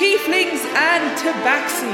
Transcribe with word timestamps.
tieflings 0.00 0.64
and 0.76 1.18
tabaxi, 1.18 1.92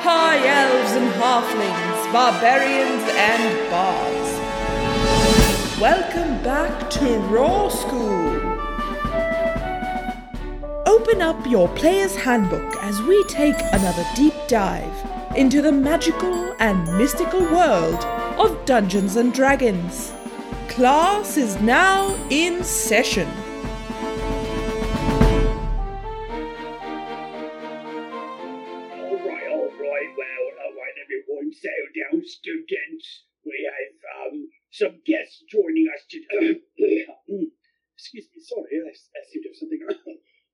high 0.00 0.38
elves 0.48 0.92
and 0.92 1.12
halflings, 1.20 2.10
barbarians 2.10 3.02
and 3.18 3.70
bards. 3.70 4.30
Welcome 5.78 6.42
back 6.42 6.88
to 6.88 7.18
Raw 7.28 7.68
School. 7.68 8.34
Open 10.86 11.20
up 11.20 11.46
your 11.46 11.68
player's 11.74 12.16
handbook 12.16 12.76
as 12.76 13.02
we 13.02 13.22
take 13.24 13.60
another 13.74 14.06
deep 14.14 14.32
dive 14.48 15.36
into 15.36 15.60
the 15.60 15.72
magical 15.72 16.56
and 16.60 16.96
mystical 16.96 17.42
world 17.42 18.02
of 18.38 18.64
Dungeons 18.64 19.16
and 19.16 19.34
Dragons. 19.34 20.14
Class 20.68 21.36
is 21.36 21.60
now 21.60 22.16
in 22.30 22.64
session. 22.64 23.28
Some 34.74 34.98
guests 35.06 35.46
joining 35.46 35.86
us 35.94 36.02
today. 36.10 36.58
Excuse 37.94 38.26
me, 38.34 38.42
sorry, 38.42 38.82
I, 38.82 38.90
I 38.90 39.22
seem 39.30 39.42
to 39.42 39.48
have 39.48 39.58
something. 39.62 39.80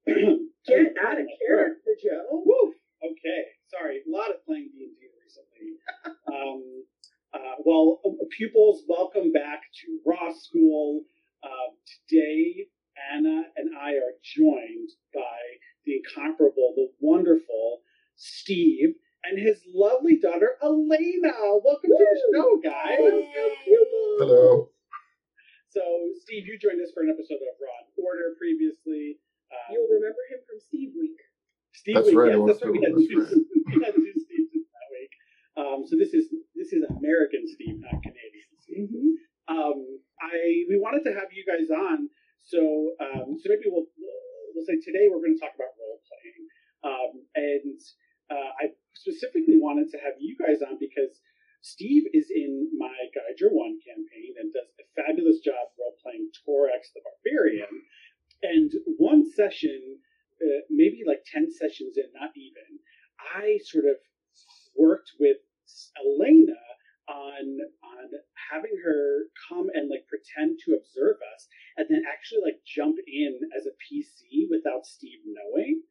Get 0.69 0.93
out 1.01 1.17
of 1.17 1.27
character, 1.41 1.97
Joe. 1.97 2.45
Woo! 2.45 2.75
Okay, 3.01 3.43
sorry. 3.73 4.05
A 4.05 4.11
lot 4.13 4.29
of 4.29 4.45
playing 4.45 4.69
D 4.77 4.85
and 4.85 4.95
D 5.01 5.09
recently. 5.25 5.81
um, 6.29 6.85
uh, 7.33 7.57
well, 7.65 8.01
uh, 8.05 8.11
pupils, 8.37 8.85
welcome 8.87 9.33
back 9.33 9.63
to 9.81 10.01
Raw 10.05 10.33
School. 10.37 11.01
Um, 11.43 11.81
today, 11.89 12.69
Anna 13.15 13.45
and 13.57 13.71
I 13.81 13.93
are 13.93 14.21
joined 14.37 14.91
by 15.15 15.41
the 15.87 15.97
incomparable, 15.97 16.75
the 16.77 16.93
wonderful 17.01 17.81
Steve 18.17 18.97
and 19.31 19.39
his 19.39 19.63
lovely 19.71 20.19
daughter 20.19 20.59
Elena. 20.59 21.31
Welcome 21.63 21.95
to 21.95 22.03
the 22.03 22.19
show, 22.35 22.59
guys. 22.59 22.99
Hello. 24.19 24.69
So, 25.71 25.83
Steve, 26.27 26.51
you 26.51 26.59
joined 26.59 26.83
us 26.83 26.91
for 26.91 27.07
an 27.07 27.15
episode 27.15 27.39
of 27.39 27.55
Raw 27.63 27.87
and 27.87 27.95
Order 28.03 28.35
previously. 28.35 29.23
Um, 29.55 29.71
You'll 29.71 29.87
remember 29.87 30.19
him 30.35 30.43
from 30.51 30.59
Steve 30.59 30.99
Week. 30.99 31.15
Steve 31.71 31.95
That's 31.95 32.11
Week, 32.11 32.19
right, 32.19 32.35
yes, 32.35 32.43
that's 32.43 32.63
right. 32.67 32.75
We 32.75 32.83
had, 32.83 32.99
Steve, 32.99 33.07
two, 33.07 33.23
that's 33.23 33.71
we 33.71 33.79
had 33.87 33.95
two 33.95 34.15
Steves 34.19 34.51
that 34.51 34.89
week. 34.91 35.15
Um, 35.55 35.87
so 35.87 35.95
this 35.95 36.11
is 36.11 36.27
this 36.59 36.75
is 36.75 36.83
American 36.91 37.47
Steve, 37.47 37.79
not 37.79 38.03
Canadian 38.03 38.51
Steve. 38.59 38.91
Um, 39.47 39.79
I 40.19 40.67
we 40.67 40.75
wanted 40.75 41.07
to 41.07 41.15
have 41.15 41.31
you 41.31 41.47
guys 41.47 41.71
on, 41.71 42.11
so 42.43 42.59
um, 42.99 43.39
so 43.39 43.47
maybe 43.47 43.71
we'll 43.71 43.87
we'll 43.95 44.67
say 44.67 44.83
today 44.83 45.07
we're 45.07 45.23
going 45.23 45.39
to 45.39 45.43
talk 45.43 45.55
about 45.55 45.71
role 45.79 46.03
playing, 46.03 46.43
um, 46.83 47.13
and 47.39 47.79
uh, 48.27 48.51
I 48.59 48.75
specifically 48.95 49.59
wanted 49.59 49.91
to 49.91 49.99
have 49.99 50.15
you 50.19 50.37
guys 50.37 50.63
on 50.63 50.79
because 50.79 51.21
Steve 51.63 52.05
is 52.13 52.31
in 52.35 52.71
my 52.79 52.95
Guider 53.13 53.53
One 53.53 53.79
campaign 53.85 54.35
and 54.41 54.53
does 54.53 54.69
a 54.81 54.87
fabulous 54.97 55.41
job 55.41 55.69
role 55.79 55.97
playing 56.03 56.31
Torax 56.41 56.93
the 56.95 57.05
Barbarian. 57.05 57.85
And 58.43 58.73
one 58.97 59.29
session, 59.31 59.99
uh, 60.41 60.65
maybe 60.71 61.03
like 61.07 61.25
10 61.31 61.53
sessions 61.53 61.97
in, 61.97 62.09
not 62.15 62.31
even, 62.35 62.81
I 63.37 63.59
sort 63.65 63.85
of 63.85 63.97
worked 64.77 65.13
with 65.21 65.37
Elena 66.01 66.57
on 67.09 67.59
on 67.83 68.07
having 68.51 68.75
her 68.83 69.27
come 69.49 69.67
and 69.75 69.91
like 69.91 70.07
pretend 70.07 70.59
to 70.65 70.75
observe 70.75 71.17
us 71.35 71.47
and 71.77 71.87
then 71.91 72.03
actually 72.11 72.41
like 72.43 72.63
jump 72.67 72.97
in 73.07 73.39
as 73.57 73.67
a 73.67 73.75
PC 73.79 74.49
without 74.51 74.87
Steve 74.87 75.21
knowing. 75.27 75.83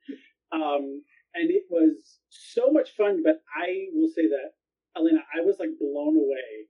Um, 0.52 1.04
and 1.36 1.50
it 1.50 1.64
was 1.70 2.20
so 2.30 2.70
much 2.72 2.96
fun, 2.96 3.22
but 3.24 3.42
I 3.56 3.88
will 3.94 4.10
say 4.10 4.28
that 4.28 4.54
Elena, 4.98 5.20
I 5.36 5.42
was 5.42 5.58
like 5.60 5.70
blown 5.80 6.18
away 6.18 6.68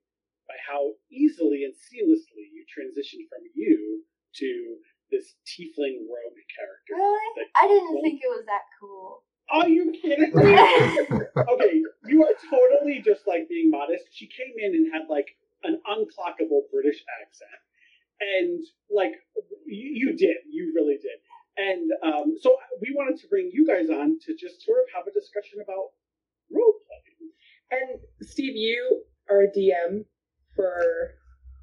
by 0.48 0.56
how 0.68 0.92
easily 1.12 1.64
and 1.64 1.74
seamlessly 1.74 2.50
you 2.52 2.66
transitioned 2.68 3.30
from 3.30 3.46
you 3.56 4.04
to 4.36 4.76
this 5.12 5.36
tiefling 5.46 6.06
rogue 6.06 6.40
character. 6.54 6.94
Really? 6.96 7.28
Like, 7.38 7.52
I 7.56 7.68
didn't 7.68 7.94
well- 7.94 8.04
think 8.04 8.22
it 8.22 8.30
was 8.30 8.46
that 8.46 8.66
cool. 8.80 9.24
Are 9.52 9.68
you 9.68 9.92
kidding 10.00 10.30
me? 10.36 10.54
okay, 11.50 11.82
you 12.06 12.24
are 12.24 12.36
totally 12.52 13.02
just 13.04 13.26
like 13.26 13.50
being 13.50 13.72
modest. 13.72 14.06
She 14.12 14.28
came 14.28 14.54
in 14.58 14.76
and 14.76 14.94
had 14.94 15.10
like 15.10 15.26
an 15.64 15.82
unclockable 15.90 16.70
British 16.72 17.04
accent, 17.20 17.58
and 18.22 18.64
like 18.94 19.14
you, 19.66 19.90
you 20.06 20.16
did, 20.16 20.38
you 20.52 20.72
really 20.76 20.98
did. 21.02 21.18
And 21.60 21.92
um, 22.04 22.36
so 22.40 22.56
we 22.82 22.94
wanted 22.96 23.20
to 23.20 23.28
bring 23.28 23.52
you 23.52 23.68
guys 23.68 23.90
on 23.90 24.18
to 24.26 24.36
just 24.36 24.64
sort 24.66 24.80
of 24.80 24.86
have 24.96 25.08
a 25.08 25.12
discussion 25.12 25.60
about 25.62 25.92
role 26.50 26.74
playing. 26.88 27.32
And 27.72 28.00
Steve, 28.22 28.56
you 28.56 29.04
are 29.30 29.42
a 29.42 29.48
DM 29.48 30.06
for 30.56 31.16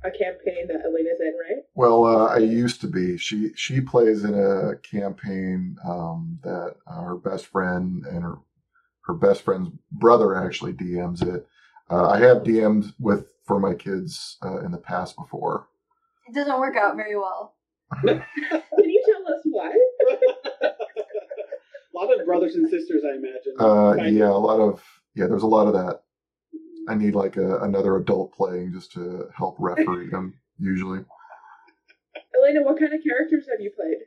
a 0.04 0.10
campaign 0.10 0.68
that 0.68 0.82
Elena's 0.84 1.20
in, 1.20 1.34
right? 1.48 1.62
Well, 1.74 2.04
uh, 2.04 2.26
I 2.26 2.38
used 2.38 2.82
to 2.82 2.88
be. 2.88 3.16
She 3.16 3.52
she 3.56 3.80
plays 3.80 4.24
in 4.24 4.34
a 4.34 4.76
campaign 4.76 5.76
um, 5.88 6.38
that 6.42 6.74
uh, 6.86 7.00
her 7.00 7.16
best 7.16 7.46
friend 7.46 8.04
and 8.04 8.22
her 8.22 8.36
her 9.06 9.14
best 9.14 9.42
friend's 9.42 9.70
brother 9.92 10.36
actually 10.36 10.74
DMs 10.74 11.26
it. 11.26 11.46
Uh, 11.90 12.08
I 12.10 12.18
have 12.18 12.42
DM'd 12.42 12.92
with 12.98 13.26
for 13.44 13.58
my 13.58 13.74
kids 13.74 14.36
uh, 14.44 14.58
in 14.58 14.72
the 14.72 14.78
past 14.78 15.16
before. 15.16 15.68
It 16.28 16.34
doesn't 16.34 16.58
work 16.60 16.76
out 16.76 16.96
very 16.96 17.16
well. 17.16 17.54
Can 19.56 19.72
you 19.72 20.36
tell 20.60 20.68
us 20.68 20.74
why? 20.92 21.06
a 21.94 21.94
lot 21.94 22.18
of 22.18 22.26
brothers 22.26 22.54
and 22.56 22.68
sisters, 22.68 23.02
I 23.04 23.16
imagine. 23.16 23.54
Uh, 23.58 23.94
Kind 23.96 24.16
yeah, 24.16 24.26
of. 24.26 24.34
a 24.34 24.38
lot 24.38 24.60
of 24.60 24.82
yeah. 25.14 25.26
There's 25.26 25.42
a 25.42 25.46
lot 25.46 25.66
of 25.66 25.72
that. 25.74 26.02
I 26.88 26.94
need 26.94 27.14
like 27.14 27.36
a, 27.36 27.58
another 27.60 27.96
adult 27.96 28.32
playing 28.32 28.72
just 28.72 28.92
to 28.92 29.28
help 29.36 29.56
referee 29.58 30.10
them. 30.10 30.34
Usually, 30.58 31.00
Elena, 32.34 32.62
what 32.62 32.78
kind 32.78 32.92
of 32.92 33.00
characters 33.02 33.46
have 33.50 33.60
you 33.60 33.70
played? 33.76 33.98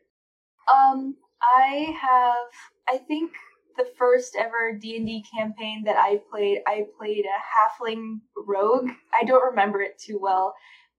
Um, 0.73 1.15
I 1.41 1.95
have, 1.99 2.47
I 2.87 2.97
think 2.97 3.31
the 3.77 3.85
first 3.97 4.35
ever 4.37 4.77
D 4.79 4.97
and 4.97 5.05
D 5.05 5.23
campaign 5.35 5.83
that 5.85 5.95
I 5.97 6.19
played, 6.31 6.59
I 6.67 6.85
played 6.97 7.25
a 7.25 7.83
halfling 7.83 8.19
rogue. 8.35 8.89
I 9.13 9.23
don't 9.25 9.49
remember 9.49 9.81
it 9.81 9.99
too 9.99 10.19
well, 10.21 10.53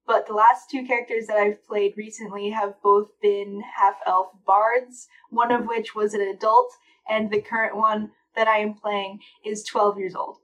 but 0.06 0.26
the 0.26 0.34
last 0.34 0.70
two 0.70 0.84
characters 0.86 1.26
that 1.26 1.36
I've 1.36 1.64
played 1.66 1.94
recently 1.96 2.50
have 2.50 2.74
both 2.82 3.08
been 3.22 3.62
half 3.76 3.94
elf 4.06 4.28
bards. 4.46 5.08
One 5.30 5.52
of 5.52 5.66
which 5.66 5.94
was 5.94 6.14
an 6.14 6.20
adult, 6.20 6.72
and 7.08 7.30
the 7.30 7.40
current 7.40 7.76
one 7.76 8.10
that 8.36 8.48
I 8.48 8.58
am 8.58 8.74
playing 8.74 9.20
is 9.44 9.64
twelve 9.64 9.98
years 9.98 10.14
old. 10.14 10.38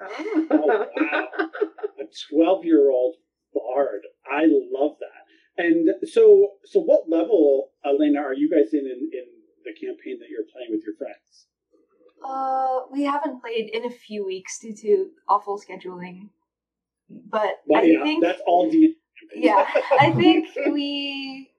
Oh, 0.00 0.86
wow. 0.96 1.28
a 2.00 2.04
12 2.34 2.64
year 2.64 2.90
old 2.90 3.16
bard. 3.52 4.02
I 4.30 4.44
love 4.46 4.96
that. 5.00 5.64
And 5.64 5.88
so, 6.04 6.52
so 6.64 6.80
what 6.80 7.08
level, 7.08 7.70
Elena, 7.84 8.20
are 8.20 8.34
you 8.34 8.48
guys 8.48 8.72
in, 8.72 8.86
in 8.86 9.10
in 9.12 9.26
the 9.64 9.72
campaign 9.74 10.18
that 10.20 10.28
you're 10.30 10.46
playing 10.52 10.70
with 10.70 10.82
your 10.86 10.94
friends? 10.96 11.46
Uh, 12.24 12.86
we 12.92 13.04
haven't 13.04 13.40
played 13.40 13.70
in 13.72 13.84
a 13.84 13.90
few 13.90 14.24
weeks 14.24 14.58
due 14.60 14.74
to 14.74 15.10
awful 15.28 15.60
scheduling, 15.60 16.30
but 17.08 17.50
Well, 17.66 17.82
I 17.82 17.86
yeah, 17.86 18.02
think 18.02 18.22
that's 18.22 18.40
all 18.46 18.70
D. 18.70 18.94
yeah, 19.34 19.66
I 20.00 20.12
think 20.16 20.48
we 20.72 21.50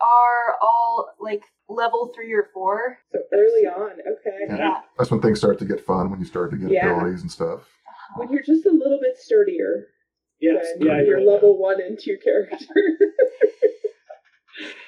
are 0.00 0.56
all 0.60 1.08
like 1.20 1.42
level 1.68 2.12
three 2.14 2.32
or 2.32 2.48
four. 2.52 2.98
so 3.12 3.20
early 3.32 3.66
on, 3.66 3.92
okay. 3.92 4.56
Yeah. 4.58 4.80
that's 4.98 5.10
when 5.10 5.20
things 5.20 5.38
start 5.38 5.58
to 5.60 5.64
get 5.64 5.84
fun 5.84 6.10
when 6.10 6.20
you 6.20 6.26
start 6.26 6.50
to 6.50 6.56
get 6.56 6.70
Yeah. 6.70 6.90
abilities 6.92 7.22
and 7.22 7.30
stuff. 7.30 7.60
When 8.16 8.30
you're 8.30 8.42
just 8.42 8.66
a 8.66 8.70
little 8.70 8.98
bit 9.00 9.16
sturdier 9.16 9.88
yes, 10.40 10.66
than 10.78 10.86
yeah, 10.86 10.96
your 11.02 11.18
you're 11.18 11.30
level 11.32 11.58
one 11.58 11.80
and 11.80 11.98
two 11.98 12.18
character. 12.22 12.58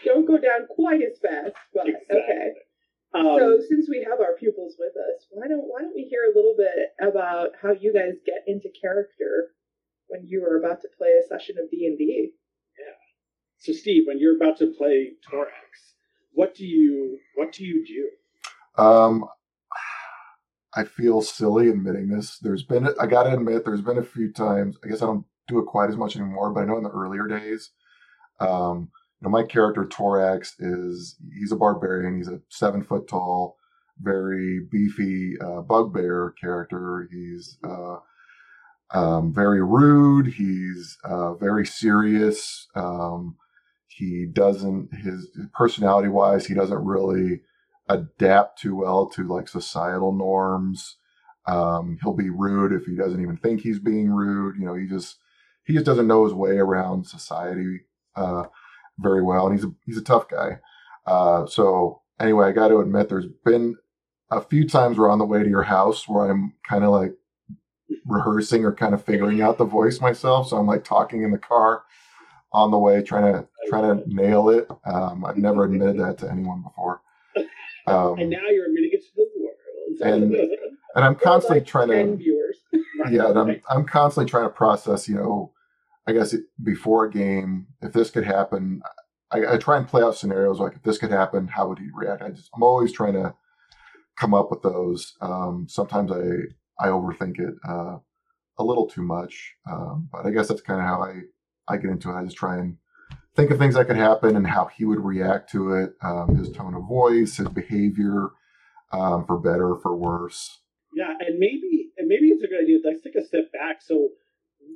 Don't 0.04 0.26
go 0.26 0.38
down 0.38 0.66
quite 0.70 1.00
as 1.02 1.18
fast, 1.20 1.54
but 1.74 1.88
Exactly. 1.88 2.20
okay. 2.22 2.48
Um, 3.14 3.36
so 3.38 3.58
since 3.68 3.88
we 3.88 4.06
have 4.08 4.20
our 4.20 4.36
pupils 4.38 4.76
with 4.78 4.92
us, 4.94 5.26
why 5.30 5.48
don't 5.48 5.64
why 5.66 5.80
don't 5.80 5.94
we 5.94 6.04
hear 6.04 6.20
a 6.30 6.36
little 6.36 6.54
bit 6.56 6.90
about 7.00 7.50
how 7.60 7.72
you 7.72 7.92
guys 7.92 8.12
get 8.26 8.44
into 8.46 8.68
character 8.80 9.50
when 10.08 10.26
you 10.26 10.42
were 10.42 10.58
about 10.58 10.80
to 10.82 10.88
play 10.96 11.08
a 11.08 11.26
session 11.28 11.56
of 11.62 11.70
D 11.70 11.86
and 11.86 11.98
D? 11.98 12.30
Yeah. 12.78 12.94
so, 13.58 13.72
Steve, 13.72 14.04
when 14.06 14.18
you're 14.18 14.36
about 14.36 14.58
to 14.58 14.72
play 14.76 15.12
Torax, 15.30 15.94
what 16.32 16.54
do 16.54 16.66
you 16.66 17.18
what 17.34 17.52
do 17.52 17.64
you 17.64 17.84
do? 17.86 18.82
Um, 18.82 19.24
I 20.74 20.84
feel 20.84 21.22
silly 21.22 21.68
admitting 21.70 22.08
this. 22.08 22.38
There's 22.38 22.62
been, 22.62 22.88
I 23.00 23.06
gotta 23.06 23.32
admit, 23.32 23.64
there's 23.64 23.80
been 23.80 23.98
a 23.98 24.04
few 24.04 24.30
times. 24.30 24.76
I 24.84 24.88
guess 24.88 25.00
I 25.02 25.06
don't 25.06 25.24
do 25.48 25.58
it 25.58 25.66
quite 25.66 25.88
as 25.88 25.96
much 25.96 26.16
anymore, 26.16 26.52
but 26.52 26.60
I 26.60 26.64
know 26.66 26.76
in 26.76 26.84
the 26.84 26.90
earlier 26.90 27.26
days, 27.26 27.70
um, 28.40 28.90
you 29.20 29.26
know, 29.26 29.30
my 29.30 29.42
character 29.42 29.86
Torax 29.86 30.52
is 30.58 31.16
he's 31.38 31.52
a 31.52 31.56
barbarian. 31.56 32.18
He's 32.18 32.28
a 32.28 32.40
seven 32.50 32.84
foot 32.84 33.08
tall, 33.08 33.56
very 34.00 34.60
beefy 34.70 35.36
uh, 35.40 35.62
bugbear 35.62 36.34
character. 36.38 37.08
He's 37.10 37.56
uh, 37.64 37.96
um, 38.92 39.32
very 39.32 39.62
rude. 39.62 40.34
He's 40.34 40.98
uh, 41.04 41.34
very 41.34 41.66
serious. 41.66 42.68
Um, 42.74 43.36
he 43.88 44.26
doesn't 44.26 44.94
his 44.94 45.28
personality 45.54 46.08
wise, 46.08 46.46
he 46.46 46.54
doesn't 46.54 46.84
really 46.84 47.40
adapt 47.88 48.60
too 48.60 48.76
well 48.76 49.06
to 49.06 49.26
like 49.26 49.48
societal 49.48 50.12
norms. 50.12 50.96
Um, 51.46 51.98
he'll 52.02 52.14
be 52.14 52.30
rude 52.30 52.72
if 52.72 52.84
he 52.86 52.96
doesn't 52.96 53.22
even 53.22 53.36
think 53.36 53.60
he's 53.60 53.78
being 53.78 54.10
rude. 54.10 54.56
You 54.58 54.66
know, 54.66 54.74
he 54.74 54.86
just 54.86 55.16
he 55.64 55.72
just 55.72 55.86
doesn't 55.86 56.06
know 56.06 56.24
his 56.24 56.34
way 56.34 56.58
around 56.58 57.06
society 57.06 57.80
uh, 58.14 58.44
very 58.98 59.22
well, 59.22 59.46
and 59.46 59.56
he's 59.56 59.64
a 59.64 59.72
he's 59.84 59.98
a 59.98 60.02
tough 60.02 60.28
guy. 60.28 60.58
Uh, 61.06 61.46
so 61.46 62.02
anyway, 62.20 62.48
I 62.48 62.52
got 62.52 62.68
to 62.68 62.80
admit, 62.80 63.08
there's 63.08 63.28
been 63.44 63.76
a 64.30 64.40
few 64.40 64.68
times 64.68 64.98
we're 64.98 65.10
on 65.10 65.18
the 65.18 65.24
way 65.24 65.42
to 65.42 65.48
your 65.48 65.62
house 65.62 66.08
where 66.08 66.30
I'm 66.30 66.54
kind 66.68 66.84
of 66.84 66.90
like 66.90 67.12
rehearsing 68.06 68.64
or 68.64 68.72
kind 68.72 68.94
of 68.94 69.04
figuring 69.04 69.40
out 69.42 69.58
the 69.58 69.64
voice 69.64 70.00
myself. 70.00 70.48
So 70.48 70.56
I'm 70.56 70.66
like 70.66 70.84
talking 70.84 71.22
in 71.22 71.30
the 71.30 71.38
car 71.38 71.84
on 72.52 72.70
the 72.70 72.78
way, 72.78 73.02
trying 73.02 73.32
to 73.32 73.46
trying 73.68 74.02
to 74.02 74.14
nail 74.14 74.48
it. 74.48 74.68
Um, 74.84 75.24
I've 75.24 75.36
never 75.36 75.64
admitted 75.64 75.98
that 75.98 76.18
to 76.18 76.30
anyone 76.30 76.62
before. 76.62 77.02
Um, 77.88 78.18
and 78.18 78.30
now 78.30 78.38
you're 78.50 78.66
admitting 78.66 78.90
it 78.94 79.00
to 79.00 79.14
the 79.14 79.26
world. 79.38 80.00
and 80.12 80.34
and 80.96 81.04
I'm 81.04 81.14
constantly 81.14 81.60
like 81.60 81.68
trying 81.68 81.88
10 81.90 82.10
to 82.10 82.16
viewers. 82.16 82.56
yeah, 83.12 83.28
and 83.28 83.38
I'm 83.38 83.62
I'm 83.70 83.86
constantly 83.86 84.28
trying 84.28 84.46
to 84.46 84.50
process. 84.50 85.08
You 85.08 85.14
know, 85.14 85.52
I 86.04 86.12
guess 86.12 86.32
it, 86.32 86.46
before 86.64 87.04
a 87.04 87.10
game, 87.12 87.68
if 87.82 87.92
this 87.92 88.10
could 88.10 88.24
happen, 88.24 88.82
I, 89.30 89.54
I 89.54 89.56
try 89.58 89.76
and 89.76 89.86
play 89.86 90.02
out 90.02 90.16
scenarios 90.16 90.58
like 90.58 90.74
if 90.74 90.82
this 90.82 90.98
could 90.98 91.12
happen, 91.12 91.46
how 91.46 91.68
would 91.68 91.78
he 91.78 91.88
react? 91.94 92.22
I 92.22 92.30
just 92.30 92.50
I'm 92.56 92.64
always 92.64 92.90
trying 92.90 93.12
to 93.12 93.34
come 94.16 94.34
up 94.34 94.50
with 94.50 94.62
those. 94.62 95.14
Um, 95.20 95.66
sometimes 95.68 96.10
I 96.10 96.24
I 96.80 96.88
overthink 96.88 97.38
it 97.38 97.54
uh, 97.68 97.98
a 98.58 98.64
little 98.64 98.86
too 98.86 99.02
much, 99.02 99.54
um, 99.70 100.08
but 100.12 100.26
I 100.26 100.30
guess 100.30 100.48
that's 100.48 100.60
kind 100.60 100.80
of 100.80 100.86
how 100.86 101.02
I 101.02 101.22
I 101.68 101.76
get 101.78 101.90
into 101.90 102.10
it. 102.10 102.14
I 102.14 102.24
just 102.24 102.36
try 102.36 102.58
and 102.58 102.76
think 103.34 103.50
of 103.50 103.58
things 103.58 103.74
that 103.74 103.86
could 103.86 103.96
happen 103.96 104.36
and 104.36 104.46
how 104.46 104.66
he 104.66 104.84
would 104.84 105.04
react 105.04 105.50
to 105.52 105.74
it, 105.74 105.94
um, 106.02 106.36
his 106.36 106.50
tone 106.50 106.74
of 106.74 106.88
voice, 106.88 107.36
his 107.36 107.48
behavior, 107.48 108.30
um, 108.92 109.26
for 109.26 109.38
better, 109.38 109.76
for 109.82 109.96
worse. 109.96 110.60
Yeah, 110.94 111.12
and 111.20 111.38
maybe 111.38 111.90
and 111.98 112.08
maybe 112.08 112.28
it's 112.28 112.42
a 112.42 112.48
good 112.48 112.62
idea. 112.62 112.78
Let's 112.82 113.02
take 113.02 113.16
a 113.16 113.26
step 113.26 113.52
back. 113.52 113.82
So 113.82 114.10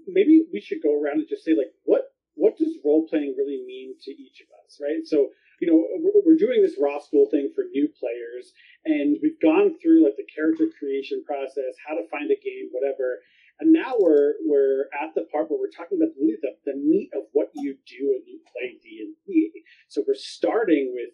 maybe 0.06 0.44
we 0.52 0.60
should 0.60 0.82
go 0.82 1.00
around 1.00 1.20
and 1.20 1.28
just 1.28 1.44
say 1.44 1.52
like, 1.56 1.72
what 1.84 2.12
what 2.34 2.56
does 2.58 2.76
role 2.84 3.06
playing 3.08 3.34
really 3.36 3.62
mean 3.66 3.94
to 4.02 4.10
each 4.10 4.42
of 4.42 4.48
us, 4.64 4.78
right? 4.80 5.04
So 5.04 5.28
you 5.60 5.68
know, 5.68 5.76
we're- 6.00 6.20
doing 6.40 6.62
this 6.62 6.80
raw 6.80 6.98
school 6.98 7.28
thing 7.28 7.52
for 7.54 7.64
new 7.64 7.86
players, 8.00 8.54
and 8.86 9.18
we've 9.20 9.38
gone 9.40 9.76
through 9.76 10.02
like 10.02 10.16
the 10.16 10.24
character 10.24 10.66
creation 10.78 11.22
process, 11.22 11.76
how 11.86 11.94
to 11.94 12.08
find 12.08 12.30
a 12.32 12.40
game, 12.40 12.72
whatever. 12.72 13.20
And 13.60 13.70
now 13.70 13.92
we're 14.00 14.40
we're 14.48 14.88
at 14.96 15.12
the 15.14 15.28
part 15.28 15.50
where 15.50 15.60
we're 15.60 15.76
talking 15.76 16.00
about 16.00 16.16
really 16.16 16.40
the, 16.40 16.56
the 16.64 16.76
meat 16.80 17.10
of 17.12 17.24
what 17.32 17.50
you 17.54 17.76
do 17.84 18.00
when 18.08 18.24
you 18.24 18.40
play 18.48 18.80
D 18.82 19.04
and 19.04 19.14
D. 19.26 19.52
So 19.88 20.02
we're 20.08 20.16
starting 20.16 20.92
with 20.96 21.12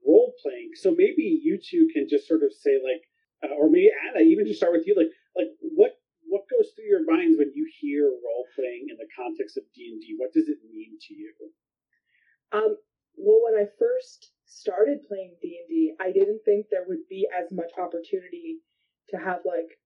role 0.00 0.32
playing. 0.40 0.70
So 0.80 0.94
maybe 0.96 1.40
you 1.44 1.60
two 1.60 1.88
can 1.92 2.08
just 2.08 2.26
sort 2.26 2.42
of 2.42 2.52
say 2.56 2.80
like, 2.80 3.04
uh, 3.44 3.52
or 3.54 3.68
maybe 3.68 3.92
Anna, 4.08 4.24
even 4.24 4.46
just 4.46 4.60
start 4.60 4.72
with 4.72 4.86
you, 4.86 4.96
like 4.96 5.12
like 5.36 5.52
what 5.60 6.00
what 6.24 6.48
goes 6.48 6.72
through 6.72 6.88
your 6.88 7.04
minds 7.04 7.36
when 7.36 7.52
you 7.54 7.68
hear 7.80 8.08
role 8.08 8.46
playing 8.56 8.88
in 8.88 8.96
the 8.96 9.08
context 9.12 9.58
of 9.60 9.64
D 9.76 9.92
and 9.92 10.00
D? 10.00 10.16
What 10.16 10.32
does 10.32 10.48
it 10.48 10.58
mean 10.72 10.96
to 10.96 11.12
you? 11.12 11.34
Um, 12.52 12.76
well, 13.16 13.40
when 13.44 13.60
I 13.60 13.66
first 13.78 14.32
started 14.46 15.06
playing 15.08 15.36
D 15.40 15.58
and 15.60 15.68
D, 15.68 15.94
I 16.00 16.12
didn't 16.12 16.40
think 16.44 16.66
there 16.70 16.86
would 16.86 17.06
be 17.08 17.26
as 17.30 17.50
much 17.52 17.70
opportunity 17.78 18.58
to 19.10 19.16
have 19.16 19.40
like 19.44 19.78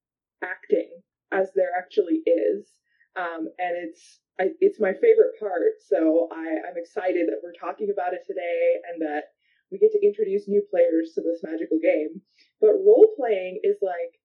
acting 0.43 0.91
as 1.33 1.51
there 1.55 1.71
actually 1.77 2.23
is, 2.25 2.69
um, 3.17 3.49
and 3.59 3.75
it's 3.89 4.21
I, 4.41 4.55
it's 4.61 4.81
my 4.81 4.93
favorite 4.95 5.35
part. 5.41 5.83
So 5.87 6.29
I, 6.33 6.71
I'm 6.71 6.79
excited 6.79 7.27
that 7.27 7.43
we're 7.43 7.59
talking 7.59 7.91
about 7.93 8.15
it 8.15 8.23
today 8.27 8.79
and 8.87 9.03
that 9.03 9.35
we 9.71 9.79
get 9.79 9.93
to 9.93 10.07
introduce 10.07 10.49
new 10.49 10.63
players 10.71 11.13
to 11.15 11.21
this 11.21 11.43
magical 11.43 11.79
game. 11.83 12.23
But 12.61 12.79
role 12.81 13.13
playing 13.19 13.61
is 13.65 13.77
like 13.83 14.17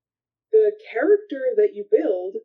the 0.51 0.71
character 0.93 1.41
that 1.57 1.73
you 1.73 1.85
build 1.89 2.37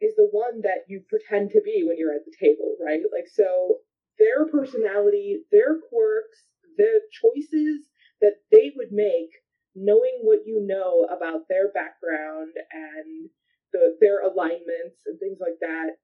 is 0.00 0.14
the 0.16 0.30
one 0.30 0.62
that 0.62 0.88
you 0.88 1.02
pretend 1.10 1.50
to 1.50 1.60
be 1.60 1.84
when 1.84 1.98
you're 1.98 2.14
at 2.14 2.24
the 2.24 2.36
table, 2.38 2.76
right? 2.80 3.02
Like 3.12 3.28
so 3.28 3.82
their 4.20 4.46
personality, 4.46 5.42
their 5.50 5.80
quirks, 5.88 6.44
the 6.76 7.00
choices 7.10 7.88
that 8.20 8.34
they 8.52 8.70
would 8.76 8.92
make, 8.92 9.30
knowing 9.74 10.20
what 10.22 10.46
you 10.46 10.60
know 10.60 11.08
about 11.10 11.48
their 11.48 11.72
background 11.72 12.52
and 12.70 13.30
the, 13.72 13.96
their 14.00 14.22
alignments 14.22 15.00
and 15.06 15.18
things 15.18 15.38
like 15.40 15.58
that. 15.60 15.96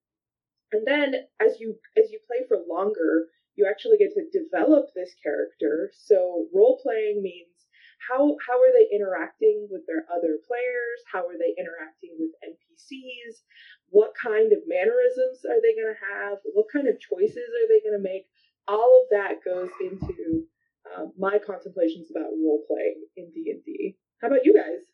And 0.73 0.87
then 0.87 1.15
as 1.41 1.61
you 1.61 1.77
as 1.97 2.11
you 2.11 2.19
play 2.27 2.45
for 2.49 2.59
longer, 2.69 3.29
you 3.55 3.67
actually 3.69 3.99
get 3.99 4.13
to 4.15 4.27
develop 4.33 4.87
this 4.95 5.15
character. 5.23 5.93
So 5.95 6.49
role 6.53 6.81
playing 6.83 7.23
means 7.23 7.56
how 7.99 8.37
how 8.47 8.57
are 8.61 8.73
they 8.73 8.89
interacting 8.95 9.69
with 9.71 9.83
their 9.87 10.07
other 10.13 10.39
players? 10.47 10.99
How 11.11 11.27
are 11.27 11.39
they 11.39 11.55
interacting 11.59 12.17
with 12.19 12.33
NPCs? 12.45 13.43
What 13.91 14.13
kind 14.15 14.53
of 14.53 14.67
mannerisms 14.67 15.45
are 15.49 15.61
they 15.63 15.75
going 15.75 15.95
to 15.95 16.03
have? 16.03 16.39
What 16.55 16.67
kind 16.73 16.89
of 16.89 17.01
choices 17.01 17.51
are 17.57 17.69
they 17.69 17.81
going 17.81 17.97
to 17.97 18.03
make? 18.03 18.27
All 18.69 19.03
of 19.03 19.09
that 19.11 19.45
goes 19.45 19.71
into 19.81 20.47
uh, 20.87 21.07
my 21.19 21.39
contemplations 21.39 22.11
about 22.11 22.35
role 22.35 22.65
playing 22.69 23.07
in 23.17 23.31
D 23.31 23.51
and 23.51 23.65
D. 23.65 23.97
How 24.21 24.29
about 24.29 24.45
you 24.45 24.55
guys? 24.55 24.87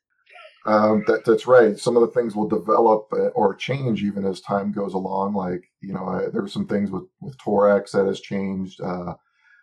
Um, 0.65 1.03
that, 1.07 1.25
that's 1.25 1.47
right. 1.47 1.79
Some 1.79 1.97
of 1.97 2.03
the 2.03 2.09
things 2.09 2.37
will 2.37 2.49
develop 2.49 3.09
uh, 3.13 3.29
or 3.35 3.55
change 3.55 4.03
even 4.03 4.25
as 4.25 4.41
time 4.41 4.73
goes 4.73 4.95
along. 4.95 5.35
Like, 5.35 5.65
you 5.81 5.93
know, 5.93 6.07
uh, 6.07 6.31
there 6.31 6.43
were 6.43 6.49
some 6.49 6.67
things 6.67 6.91
with, 6.91 7.05
with 7.21 7.37
Torax 7.39 7.93
that 7.93 8.07
has 8.07 8.21
changed. 8.21 8.81
Uh, 8.81 9.15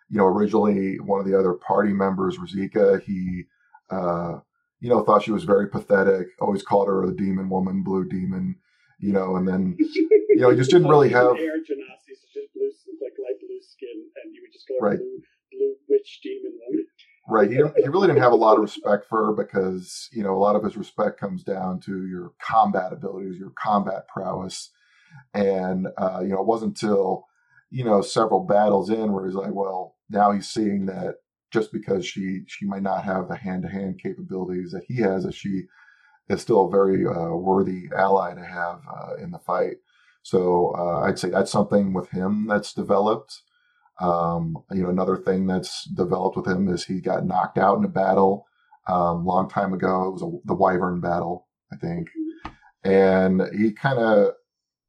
you 0.09 0.17
know, 0.17 0.25
originally 0.25 0.99
one 0.99 1.19
of 1.19 1.25
the 1.27 1.37
other 1.37 1.53
party 1.53 1.93
members, 1.93 2.37
Razika, 2.37 3.01
he, 3.01 3.45
uh, 3.89 4.39
you 4.79 4.89
know, 4.89 5.03
thought 5.03 5.23
she 5.23 5.31
was 5.31 5.43
very 5.43 5.67
pathetic, 5.67 6.27
always 6.39 6.63
called 6.63 6.87
her 6.87 7.05
the 7.05 7.13
demon 7.13 7.49
woman, 7.49 7.83
blue 7.83 8.05
demon, 8.05 8.55
you 8.99 9.13
know, 9.13 9.35
and 9.35 9.47
then, 9.47 9.75
you 9.79 10.37
know, 10.37 10.49
he 10.49 10.57
just 10.57 10.71
didn't 10.71 10.87
really 10.87 11.09
have, 11.09 11.37
air 11.37 11.57
genasi, 11.59 12.15
so 12.15 12.27
just 12.33 12.53
blue, 12.53 12.71
like 13.01 13.13
light 13.23 13.39
blue 13.39 13.59
skin, 13.61 14.03
and 14.23 14.33
you 14.33 14.41
would 14.41 14.53
just 14.53 14.67
go 14.67 14.75
Right. 14.81 14.97
blue, 14.97 15.21
blue 15.51 15.75
witch 15.89 16.21
demon 16.23 16.57
woman. 16.67 16.85
right. 17.27 17.49
He, 17.49 17.57
he 17.81 17.89
really 17.89 18.07
didn't 18.07 18.21
have 18.23 18.31
a 18.31 18.35
lot 18.35 18.55
of 18.55 18.61
respect 18.61 19.05
for 19.07 19.27
her 19.27 19.33
because, 19.33 20.09
you 20.11 20.23
know, 20.23 20.35
a 20.35 20.39
lot 20.39 20.55
of 20.55 20.63
his 20.63 20.75
respect 20.77 21.19
comes 21.19 21.43
down 21.43 21.79
to 21.81 22.07
your 22.07 22.31
combat 22.41 22.93
abilities, 22.93 23.37
your 23.37 23.51
combat 23.51 24.07
prowess. 24.07 24.71
And, 25.33 25.87
uh, 25.97 26.21
you 26.21 26.29
know, 26.29 26.39
it 26.39 26.47
wasn't 26.47 26.81
until, 26.81 27.27
you 27.69 27.83
know, 27.83 28.01
several 28.01 28.39
battles 28.45 28.89
in 28.89 29.11
where 29.11 29.25
he's 29.25 29.35
like, 29.35 29.53
well, 29.53 29.95
now 30.09 30.31
he's 30.31 30.49
seeing 30.49 30.85
that 30.87 31.15
just 31.51 31.71
because 31.71 32.05
she 32.05 32.41
she 32.47 32.65
might 32.65 32.83
not 32.83 33.03
have 33.03 33.27
the 33.27 33.35
hand 33.35 33.63
to 33.63 33.69
hand 33.69 33.99
capabilities 34.01 34.71
that 34.71 34.83
he 34.87 34.97
has, 34.97 35.23
that 35.23 35.33
she 35.33 35.63
is 36.29 36.41
still 36.41 36.65
a 36.65 36.71
very 36.71 37.05
uh, 37.07 37.29
worthy 37.29 37.89
ally 37.95 38.33
to 38.33 38.43
have 38.43 38.81
uh, 38.91 39.15
in 39.15 39.31
the 39.31 39.39
fight. 39.39 39.77
So 40.21 40.73
uh, 40.77 41.01
I'd 41.01 41.17
say 41.17 41.29
that's 41.29 41.51
something 41.51 41.93
with 41.93 42.09
him 42.09 42.45
that's 42.47 42.73
developed. 42.73 43.41
Um, 43.99 44.57
you 44.71 44.83
know, 44.83 44.89
another 44.89 45.17
thing 45.17 45.47
that's 45.47 45.85
developed 45.85 46.37
with 46.37 46.47
him 46.47 46.69
is 46.69 46.85
he 46.85 47.01
got 47.01 47.25
knocked 47.25 47.57
out 47.57 47.77
in 47.77 47.83
a 47.83 47.89
battle 47.89 48.45
um, 48.87 49.25
long 49.25 49.49
time 49.49 49.73
ago. 49.73 50.07
It 50.07 50.11
was 50.13 50.21
a, 50.21 50.31
the 50.45 50.53
Wyvern 50.53 51.01
battle, 51.01 51.47
I 51.73 51.77
think, 51.77 52.09
and 52.83 53.41
he 53.57 53.71
kind 53.71 53.99
of 53.99 54.33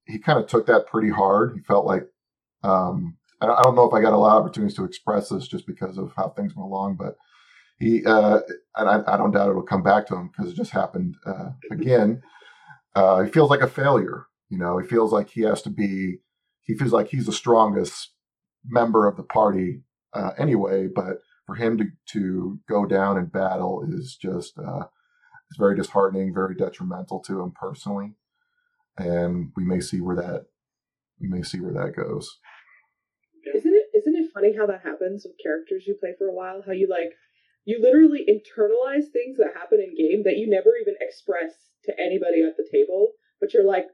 he 0.07 0.19
kind 0.19 0.39
of 0.39 0.47
took 0.47 0.67
that 0.67 0.87
pretty 0.87 1.11
hard. 1.11 1.55
He 1.55 1.63
felt 1.63 1.87
like 1.87 2.05
um, 2.63 3.17
I 3.41 3.63
don't 3.63 3.75
know 3.75 3.89
if 3.89 3.95
I 3.95 4.03
got 4.03 4.13
a 4.13 4.19
lot 4.19 4.37
of 4.37 4.43
opportunities 4.45 4.77
to 4.77 4.85
express 4.85 5.31
this 5.31 5.49
just 5.49 5.67
because 5.67 5.97
of 5.97 6.13
how 6.17 6.29
things 6.31 6.55
went 6.55 6.67
along, 6.67 6.97
but 6.97 7.17
he 7.79 8.05
uh, 8.05 8.41
and 8.77 8.89
I, 8.89 9.03
I 9.07 9.17
don't 9.17 9.31
doubt 9.31 9.49
it'll 9.49 9.63
come 9.63 9.83
back 9.83 10.07
to 10.09 10.17
him 10.17 10.29
because 10.29 10.53
it 10.53 10.57
just 10.57 10.71
happened 10.71 11.17
uh, 11.27 11.51
again. 11.71 12.23
Uh, 12.97 13.23
he 13.23 13.31
feels 13.31 13.51
like 13.51 13.61
a 13.61 13.69
failure. 13.69 14.27
You 14.49 14.59
know, 14.59 14.77
he 14.77 14.85
feels 14.85 15.13
like 15.13 15.31
he 15.31 15.43
has 15.43 15.63
to 15.63 15.71
be. 15.71 16.17
He 16.63 16.75
feels 16.75 16.93
like 16.93 17.07
he's 17.09 17.27
the 17.27 17.33
strongest 17.33 18.11
member 18.65 19.07
of 19.07 19.17
the 19.17 19.23
party 19.23 19.83
uh, 20.13 20.33
anyway, 20.37 20.89
but 20.93 21.19
for 21.47 21.55
him 21.55 21.79
to 21.79 21.87
to 22.13 22.59
go 22.69 22.87
down 22.87 23.17
in 23.17 23.27
battle 23.27 23.85
is 23.89 24.17
just 24.21 24.59
uh, 24.59 24.87
is 25.51 25.57
very 25.57 25.77
disheartening, 25.77 26.35
very 26.35 26.55
detrimental 26.55 27.21
to 27.21 27.41
him 27.41 27.53
personally, 27.53 28.15
and 28.99 29.53
we 29.57 29.65
may 29.65 29.81
see 29.81 30.01
where 30.01 30.17
that 30.17 30.47
we 31.21 31.29
may 31.29 31.43
see 31.43 31.61
where 31.61 31.73
that 31.73 31.97
goes. 31.97 32.39
Isn't 33.55 33.75
it 33.75 33.87
isn't 33.95 34.17
it 34.17 34.30
funny 34.41 34.57
how 34.57 34.67
that 34.67 34.81
happens 34.81 35.29
with 35.29 35.37
characters 35.43 35.85
you 35.87 35.95
play 36.01 36.17
for 36.17 36.29
a 36.29 36.35
while? 36.35 36.65
How 36.65 36.73
you 36.73 36.89
like 36.89 37.13
you 37.69 37.77
literally 37.81 38.25
internalize 38.25 39.13
things 39.13 39.37
that 39.37 39.53
happen 39.53 39.85
in 39.85 39.93
game 39.93 40.25
that 40.25 40.41
you 40.41 40.49
never 40.49 40.73
even 40.81 40.97
express 41.01 41.53
to 41.85 41.93
anybody 42.01 42.41
at 42.41 42.57
the 42.57 42.67
table, 42.73 43.13
but 43.39 43.53
you're 43.53 43.69
like, 43.69 43.87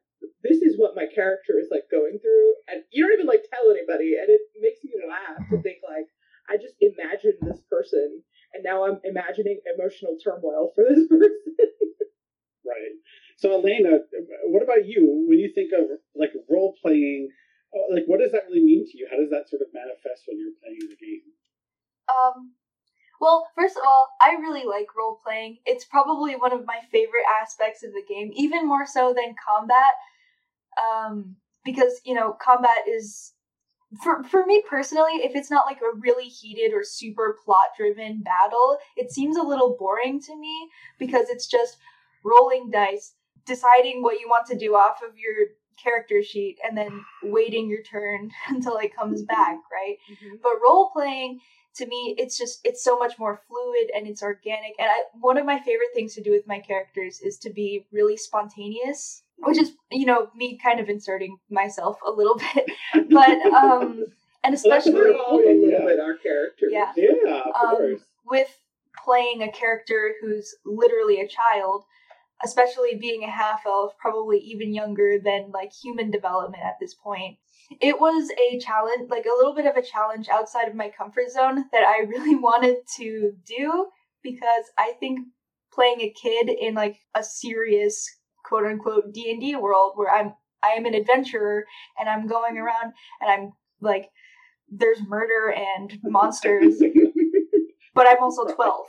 this 0.43 0.63
is 0.63 0.79
what 0.79 0.95
my 0.95 1.07
character 1.13 1.59
is 1.59 1.69
like 1.71 1.91
going 1.91 2.19
through, 2.23 2.55
and 2.69 2.83
you 2.95 3.03
don't 3.03 3.19
even 3.19 3.27
like 3.27 3.45
tell 3.51 3.71
anybody, 3.71 4.15
and 4.15 4.31
it 4.31 4.41
makes 4.63 4.79
me 4.87 4.95
laugh 5.03 5.43
to 5.51 5.59
mm-hmm. 5.59 5.63
think 5.67 5.83
like 5.83 6.07
I 6.47 6.57
just 6.57 6.79
imagined 6.79 7.43
this 7.43 7.61
person, 7.67 8.23
and 8.55 8.63
now 8.63 8.87
I'm 8.87 9.03
imagining 9.03 9.59
emotional 9.67 10.17
turmoil 10.23 10.71
for 10.75 10.87
this 10.87 11.07
person. 11.11 11.43
Right. 12.63 12.99
So 13.39 13.53
Elena, 13.53 13.99
what 14.47 14.63
about 14.63 14.87
you? 14.87 15.27
When 15.29 15.39
you 15.39 15.51
think 15.55 15.71
of 15.75 15.87
like 16.15 16.31
role 16.49 16.75
playing, 16.83 17.29
like 17.93 18.05
what 18.07 18.21
does 18.21 18.33
that 18.33 18.45
really 18.49 18.65
mean 18.65 18.87
to 18.87 18.99
you? 18.99 19.07
How 19.11 19.17
does 19.17 19.31
that 19.31 19.49
sort 19.49 19.63
of 19.63 19.69
manifest 19.73 20.25
when 20.27 20.39
you're 20.39 20.57
playing 20.63 20.89
the 20.89 20.97
game? 20.97 21.23
Um, 22.09 22.53
Well, 23.21 23.49
first 23.55 23.77
of 23.77 23.83
all, 23.87 24.09
I 24.21 24.37
really 24.41 24.65
like 24.65 24.95
role 24.97 25.21
playing. 25.25 25.59
It's 25.67 25.85
probably 25.85 26.37
one 26.37 26.53
of 26.53 26.67
my 26.67 26.81
favorite 26.93 27.25
aspects 27.43 27.83
of 27.83 27.93
the 27.93 28.05
game, 28.07 28.31
even 28.35 28.67
more 28.69 28.87
so 28.87 29.15
than 29.17 29.35
combat. 29.37 29.95
Um, 30.77 31.37
because 31.65 32.01
you 32.05 32.15
know, 32.15 32.37
combat 32.41 32.87
is 32.89 33.33
for 34.03 34.23
for 34.25 34.45
me 34.47 34.63
personally, 34.69 35.23
if 35.23 35.35
it's 35.35 35.51
not 35.51 35.67
like 35.67 35.79
a 35.81 35.97
really 35.99 36.29
heated 36.29 36.73
or 36.75 36.85
super 36.85 37.37
plot 37.45 37.69
driven 37.77 38.23
battle, 38.23 38.79
it 38.97 39.11
seems 39.13 39.37
a 39.37 39.43
little 39.43 39.77
boring 39.79 40.21
to 40.23 40.37
me 40.37 40.71
because 40.99 41.29
it's 41.29 41.47
just 41.47 41.79
rolling 42.25 42.71
dice, 42.71 43.15
deciding 43.47 44.03
what 44.03 44.21
you 44.21 44.29
want 44.29 44.47
to 44.49 44.59
do 44.59 44.75
off 44.75 44.99
of 45.03 45.17
your 45.17 45.49
character 45.83 46.23
sheet 46.23 46.59
and 46.67 46.77
then 46.77 47.05
waiting 47.23 47.69
your 47.69 47.83
turn 47.83 48.31
until 48.49 48.77
it 48.77 48.95
comes 48.97 49.23
back, 49.23 49.59
right? 49.73 49.97
Mhm. 50.11 50.41
But 50.43 50.53
role 50.63 50.91
playing 50.91 51.41
to 51.77 51.87
me, 51.87 52.15
it's 52.19 52.39
just 52.39 52.61
it's 52.65 52.83
so 52.83 52.99
much 52.99 53.19
more 53.19 53.41
fluid 53.49 53.91
and 53.95 54.07
it's 54.07 54.23
organic. 54.23 54.75
And 54.79 54.89
I, 54.89 55.03
one 55.21 55.37
of 55.37 55.45
my 55.45 55.59
favorite 55.59 55.91
things 55.95 56.15
to 56.15 56.23
do 56.23 56.31
with 56.31 56.47
my 56.47 56.59
characters 56.59 57.21
is 57.21 57.39
to 57.39 57.51
be 57.51 57.87
really 57.93 58.17
spontaneous, 58.17 59.23
which 59.39 59.59
is 59.59 59.73
you 59.91 60.07
know 60.07 60.29
me 60.35 60.59
kind 60.63 60.81
of 60.81 60.89
inserting 60.89 61.39
myself 61.51 61.99
a 62.07 62.11
little 62.11 62.37
bit, 62.55 62.71
but 63.11 63.41
um, 63.53 64.07
and 64.43 64.55
especially 64.55 64.95
We're 64.95 65.17
all 65.17 65.39
a 65.39 65.45
little 65.45 65.87
bit 65.87 66.01
our 66.01 66.17
characters. 66.17 66.71
Yeah. 66.73 66.93
Yeah, 66.97 67.41
of 67.41 67.55
um, 67.55 67.77
course. 67.77 68.01
with 68.25 68.59
playing 69.05 69.43
a 69.43 69.53
character 69.53 70.15
who's 70.21 70.55
literally 70.65 71.21
a 71.21 71.29
child, 71.29 71.85
especially 72.45 72.97
being 73.01 73.25
a 73.25 73.31
half 73.31 73.61
elf, 73.67 73.93
probably 73.99 74.39
even 74.39 74.75
younger 74.75 75.19
than 75.23 75.51
like 75.53 75.73
human 75.73 76.11
development 76.11 76.63
at 76.65 76.77
this 76.81 76.95
point. 76.95 77.39
It 77.81 77.99
was 77.99 78.31
a 78.31 78.59
challenge, 78.59 79.11
like 79.11 79.25
a 79.25 79.37
little 79.37 79.55
bit 79.55 79.67
of 79.67 79.77
a 79.77 79.83
challenge 79.83 80.29
outside 80.29 80.69
of 80.69 80.75
my 80.75 80.91
comfort 80.91 81.31
zone 81.31 81.65
that 81.73 81.85
I 81.85 82.05
really 82.09 82.37
wanted 82.37 82.77
to 82.99 83.33
do 83.47 83.87
because 84.23 84.65
I 84.79 84.93
think 85.01 85.21
playing 85.73 86.01
a 86.01 86.15
kid 86.21 86.49
in 86.49 86.75
like 86.75 86.99
a 87.15 87.23
serious 87.23 88.09
quote 88.45 88.67
unquote 88.67 89.13
D&D 89.13 89.57
world 89.57 89.93
where 89.97 90.13
I'm 90.13 90.35
I 90.63 90.71
am 90.71 90.87
an 90.87 90.95
adventurer 90.95 91.65
and 91.99 92.09
I'm 92.09 92.27
going 92.27 92.57
around 92.57 92.93
and 93.21 93.31
I'm 93.31 93.53
like 93.81 94.09
there's 94.71 95.01
murder 95.07 95.55
and 95.55 95.99
monsters 96.05 96.81
but 97.97 98.07
I'm 98.07 98.23
also 98.23 98.45
12. 98.45 98.87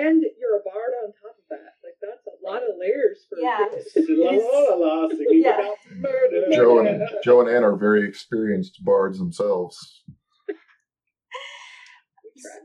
And 0.00 0.24
you're 0.40 0.56
a 0.56 0.64
bard 0.64 0.92
on 1.04 1.12
top 1.20 1.36
of 1.36 1.44
that. 1.50 1.76
Like 1.84 2.00
that's 2.00 2.26
a 2.26 2.30
lot 2.44 2.62
of 2.62 2.74
layers 2.78 3.26
for 3.28 3.38
Yeah. 3.38 3.66
kids. 3.70 3.92
La 4.08 4.30
la 4.30 4.74
la, 4.74 5.08
singing 5.08 5.42
Yeah. 5.42 5.54
about 5.60 5.76
murder. 5.96 6.46
Joe 6.52 6.78
and 6.80 7.02
Joe 7.24 7.40
and 7.40 7.48
Ann 7.50 7.64
are 7.64 7.76
very 7.76 8.06
experienced 8.08 8.84
bards 8.84 9.18
themselves. 9.18 10.02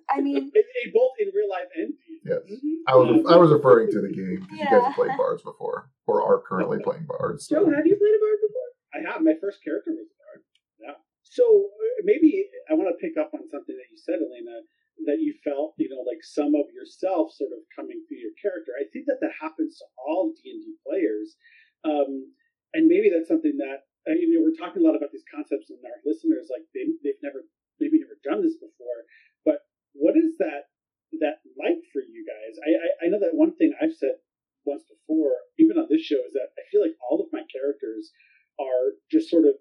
I 0.09 0.21
mean, 0.21 0.37
In- 0.37 0.51
in- 0.55 0.91
both 0.93 1.11
in 1.19 1.29
real 1.35 1.49
life 1.49 1.69
and 1.75 1.93
D&D. 1.93 2.21
Yes, 2.25 2.41
Mhm. 2.49 2.81
I 2.87 2.95
was 2.95 3.09
I 3.29 3.37
was 3.37 3.51
referring 3.51 3.91
to 3.91 4.01
the 4.01 4.09
game 4.09 4.39
because 4.41 4.57
you 4.57 4.65
guys 4.65 4.83
have 4.83 4.95
played 4.95 5.15
bards 5.17 5.43
before 5.43 5.89
or 6.07 6.23
are 6.23 6.41
currently 6.41 6.79
playing 6.81 7.05
bards. 7.05 7.47
Joe, 7.47 7.65
have 7.69 7.85
you 7.85 7.95
played 7.95 8.15
a 8.15 8.19
bard 8.19 8.39
before? 8.41 8.69
I 8.95 8.99
have 9.11 9.21
my 9.21 9.35
first 9.39 9.63
character 9.63 9.91
was 9.91 10.07
a 10.09 10.17
bard. 10.23 10.43
Yeah. 10.79 10.95
So 11.23 11.43
uh, 11.45 12.01
maybe 12.03 12.49
I 12.69 12.73
want 12.73 12.89
to 12.89 12.97
pick 12.97 13.17
up 13.17 13.29
on 13.33 13.47
something 13.49 13.75
that 13.75 13.87
you 13.91 13.97
said, 13.97 14.17
Elena, 14.19 14.61
that 15.05 15.21
you 15.21 15.37
felt, 15.45 15.77
you 15.77 15.89
know, 15.89 16.01
like 16.01 16.23
some 16.25 16.57
of 16.57 16.65
yourself 16.73 17.29
sort 17.37 17.53
of 17.53 17.61
coming 17.75 18.01
through 18.07 18.17
your 18.17 18.33
character. 18.41 18.73
I 18.73 18.89
think 18.89 19.05
that 19.05 19.21
that 19.21 19.37
happens 19.37 19.77
to 19.77 19.85
all 20.01 20.33
D 20.33 20.49
and 20.49 20.61
D 20.65 20.73
players, 20.81 21.37
um, 21.85 22.33
and 22.73 22.89
maybe 22.89 23.13
that's 23.13 23.29
something 23.29 23.57
that 23.61 23.85
uh, 24.09 24.17
you 24.17 24.33
know 24.33 24.41
we're 24.41 24.57
talking 24.57 24.81
a 24.81 24.85
lot 24.85 24.97
about 24.97 25.13
these 25.13 25.27
concepts, 25.29 25.69
and 25.69 25.79
our 25.85 26.01
listeners 26.01 26.49
like 26.49 26.65
they 26.73 26.89
they've 27.05 27.21
never 27.21 27.45
maybe 27.77 28.01
never 28.01 28.17
done 28.25 28.41
this 28.41 28.57
before. 28.57 29.05
But 29.45 29.61
what 29.93 30.17
is 30.17 30.37
that 30.41 30.73
that 31.21 31.45
like 31.55 31.81
for 31.93 32.01
you 32.01 32.25
guys? 32.25 32.57
I 32.65 32.69
I, 32.73 32.87
I 33.05 33.09
know 33.13 33.21
that 33.21 33.37
one 33.37 33.53
thing 33.55 33.77
I've 33.77 33.95
said 33.95 34.17
once 34.65 34.83
before, 34.89 35.45
even 35.61 35.77
on 35.77 35.87
this 35.87 36.03
show, 36.03 36.19
is 36.25 36.33
that 36.33 36.51
I 36.57 36.65
feel 36.73 36.81
like 36.81 36.97
all 37.05 37.21
of 37.21 37.31
my 37.31 37.45
characters 37.47 38.11
are 38.59 38.97
just 39.11 39.29
sort 39.29 39.45
of 39.45 39.55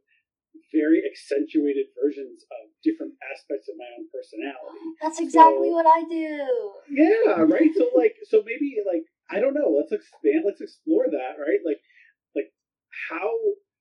very 0.72 1.02
accentuated 1.04 1.86
versions 1.96 2.44
of 2.50 2.70
different 2.82 3.14
aspects 3.32 3.68
of 3.68 3.76
my 3.78 3.88
own 3.98 4.06
personality. 4.12 4.80
that's 5.02 5.20
exactly 5.20 5.70
what 5.70 5.86
I 5.86 6.04
do. 6.08 6.38
Yeah, 6.90 7.42
right. 7.44 7.70
So 7.76 7.90
like, 7.96 8.16
so 8.28 8.42
maybe 8.44 8.78
like 8.86 9.04
I 9.30 9.40
don't 9.40 9.54
know. 9.54 9.74
Let's 9.74 9.92
expand. 9.92 10.46
Let's 10.46 10.60
explore 10.60 11.06
that. 11.10 11.34
Right. 11.38 11.62
Like, 11.64 11.82
like 12.34 12.50
how? 13.10 13.30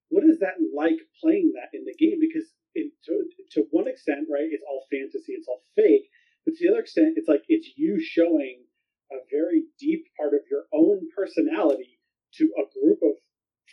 What 0.10 0.24
is 0.24 0.40
that 0.40 0.58
like 0.74 0.98
playing 1.22 1.54
that 1.58 1.76
in 1.78 1.86
the 1.86 1.98
game? 1.98 2.18
Because 2.22 2.50
in, 2.74 2.92
to 3.06 3.26
to 3.58 3.68
one 3.72 3.88
extent, 3.88 4.28
right, 4.32 4.50
it's 4.50 4.66
all 4.66 4.86
fantasy. 4.90 5.34
It's 5.34 5.48
all 5.48 5.62
fake. 5.76 6.10
But 6.46 6.56
to 6.56 6.60
the 6.62 6.72
other 6.74 6.84
extent, 6.86 7.18
it's 7.18 7.30
like 7.30 7.44
it's 7.48 7.70
you 7.76 8.02
showing 8.02 8.66
a 9.12 9.22
very 9.30 9.66
deep 9.80 10.06
part 10.18 10.34
of 10.34 10.42
your 10.50 10.66
own 10.74 11.10
personality 11.14 12.02
to 12.42 12.50
a 12.58 12.66
group 12.74 13.00
of 13.06 13.18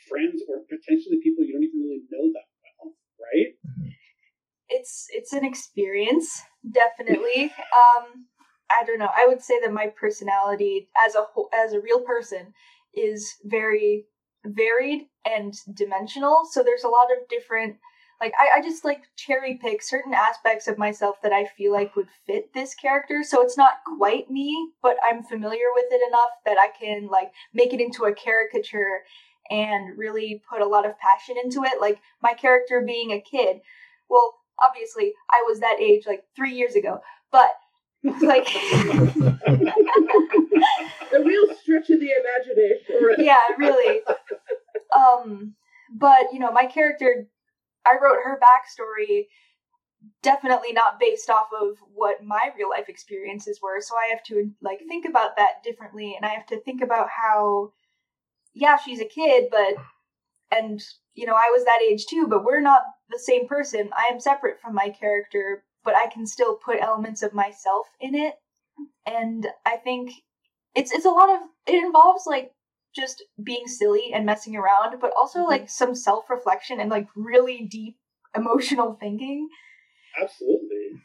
friends 0.09 0.45
or 0.49 0.61
potentially 0.69 1.21
people 1.25 1.45
you 1.45 1.53
don't 1.53 1.65
even 1.65 1.81
really 1.81 2.05
know 2.13 2.29
that 2.37 2.52
well, 2.52 2.52
right? 3.23 3.55
It's 4.69 5.07
it's 5.11 5.33
an 5.33 5.45
experience, 5.45 6.43
definitely. 6.71 7.45
um, 7.59 8.27
I 8.71 8.85
don't 8.85 8.99
know. 8.99 9.11
I 9.15 9.27
would 9.27 9.43
say 9.43 9.61
that 9.61 9.73
my 9.73 9.89
personality 9.89 10.89
as 11.07 11.15
a 11.15 11.23
whole, 11.23 11.49
as 11.55 11.73
a 11.73 11.81
real 11.81 12.01
person 12.01 12.55
is 12.95 13.35
very 13.45 14.07
varied 14.45 15.07
and 15.25 15.55
dimensional. 15.75 16.43
So 16.51 16.63
there's 16.63 16.85
a 16.85 16.89
lot 16.89 17.13
of 17.13 17.29
different 17.29 17.77
like 18.23 18.35
I, 18.39 18.61
I 18.61 18.63
just 18.63 18.85
like 18.85 19.03
cherry 19.17 19.59
pick 19.61 19.83
certain 19.83 20.15
aspects 20.15 20.69
of 20.69 20.79
myself 20.79 21.17
that 21.23 21.33
I 21.33 21.45
feel 21.45 21.73
like 21.73 21.97
would 21.97 22.07
fit 22.25 22.55
this 22.55 22.73
character. 22.73 23.23
So 23.25 23.43
it's 23.43 23.59
not 23.59 23.79
quite 23.99 24.31
me, 24.31 24.71
but 24.81 24.97
I'm 25.05 25.25
familiar 25.25 25.67
with 25.75 25.87
it 25.91 26.01
enough 26.09 26.31
that 26.47 26.57
I 26.57 26.69
can 26.79 27.09
like 27.09 27.33
make 27.53 27.75
it 27.75 27.81
into 27.81 28.05
a 28.05 28.15
caricature 28.15 29.03
and 29.51 29.97
really 29.99 30.43
put 30.49 30.61
a 30.63 30.67
lot 30.69 30.87
of 30.87 30.99
passion 30.99 31.37
into 31.43 31.65
it. 31.65 31.81
Like 31.81 32.01
my 32.23 32.33
character 32.33 32.83
being 32.87 33.11
a 33.11 33.21
kid. 33.21 33.61
Well, 34.09 34.35
obviously 34.63 35.15
I 35.31 35.45
was 35.49 35.61
that 35.61 35.81
age 35.81 36.05
like 36.07 36.25
three 36.37 36.53
years 36.55 36.75
ago, 36.75 37.01
but 37.31 37.51
like 38.23 38.49
A 41.13 41.23
real 41.23 41.55
stretch 41.61 41.91
of 41.91 42.01
the 42.01 42.11
imagination. 42.19 43.25
yeah, 43.25 43.41
really. 43.59 44.01
Um, 44.97 45.55
but 45.95 46.33
you 46.33 46.39
know, 46.39 46.51
my 46.53 46.67
character, 46.67 47.29
I 47.87 47.95
wrote 48.03 48.19
her 48.25 48.41
backstory 48.41 49.27
definitely 50.23 50.73
not 50.73 50.99
based 50.99 51.31
off 51.31 51.47
of 51.61 51.77
what 51.95 52.25
my 52.25 52.51
real 52.57 52.69
life 52.71 52.89
experiences 52.89 53.61
were. 53.63 53.81
So 53.81 53.95
I 53.97 54.09
have 54.11 54.23
to 54.25 54.51
like 54.61 54.81
think 54.89 55.07
about 55.09 55.37
that 55.37 55.63
differently, 55.65 56.15
and 56.17 56.25
I 56.27 56.31
have 56.31 56.47
to 56.47 56.61
think 56.61 56.83
about 56.83 57.09
how, 57.09 57.73
yeah, 58.55 58.77
she's 58.77 59.01
a 59.01 59.05
kid, 59.07 59.45
but 59.51 59.75
and 60.51 60.81
you 61.15 61.27
know, 61.27 61.35
I 61.35 61.51
was 61.53 61.65
that 61.65 61.81
age 61.83 62.07
too, 62.07 62.27
but 62.29 62.45
we're 62.45 62.61
not 62.61 62.83
the 63.11 63.19
same 63.19 63.47
person. 63.47 63.91
I 63.97 64.11
am 64.13 64.21
separate 64.21 64.61
from 64.61 64.75
my 64.75 64.89
character, 64.91 65.65
but 65.85 65.95
I 65.97 66.07
can 66.07 66.27
still 66.27 66.57
put 66.57 66.81
elements 66.81 67.23
of 67.23 67.33
myself 67.35 67.87
in 68.01 68.15
it. 68.15 68.35
And 69.07 69.47
I 69.67 69.77
think 69.77 70.11
it's 70.75 70.93
it's 70.93 71.05
a 71.05 71.11
lot 71.11 71.31
of 71.31 71.41
it 71.67 71.83
involves 71.85 72.25
like 72.27 72.53
just 72.95 73.25
being 73.43 73.67
silly 73.67 74.11
and 74.15 74.27
messing 74.27 74.57
around, 74.57 75.01
but 75.01 75.13
also 75.17 75.41
Mhm. 75.41 75.49
like 75.49 75.69
some 75.71 75.95
self 75.95 76.29
reflection 76.31 76.81
and 76.81 76.91
like 76.91 77.09
really 77.17 77.67
deep 77.71 77.97
emotional 78.37 78.97
thinking. 79.01 79.49
Absolutely. 80.21 81.01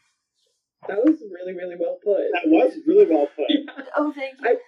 That 0.87 1.03
was 1.03 1.19
really, 1.31 1.53
really 1.53 1.75
well 1.79 1.97
put. 2.03 2.17
That 2.33 2.47
was 2.49 2.73
really 2.85 3.05
well 3.13 3.27
put. 3.35 3.85
Oh, 3.95 4.11
thank 4.13 4.39
you. 4.39 4.47
I- 4.49 4.53
But 4.53 4.61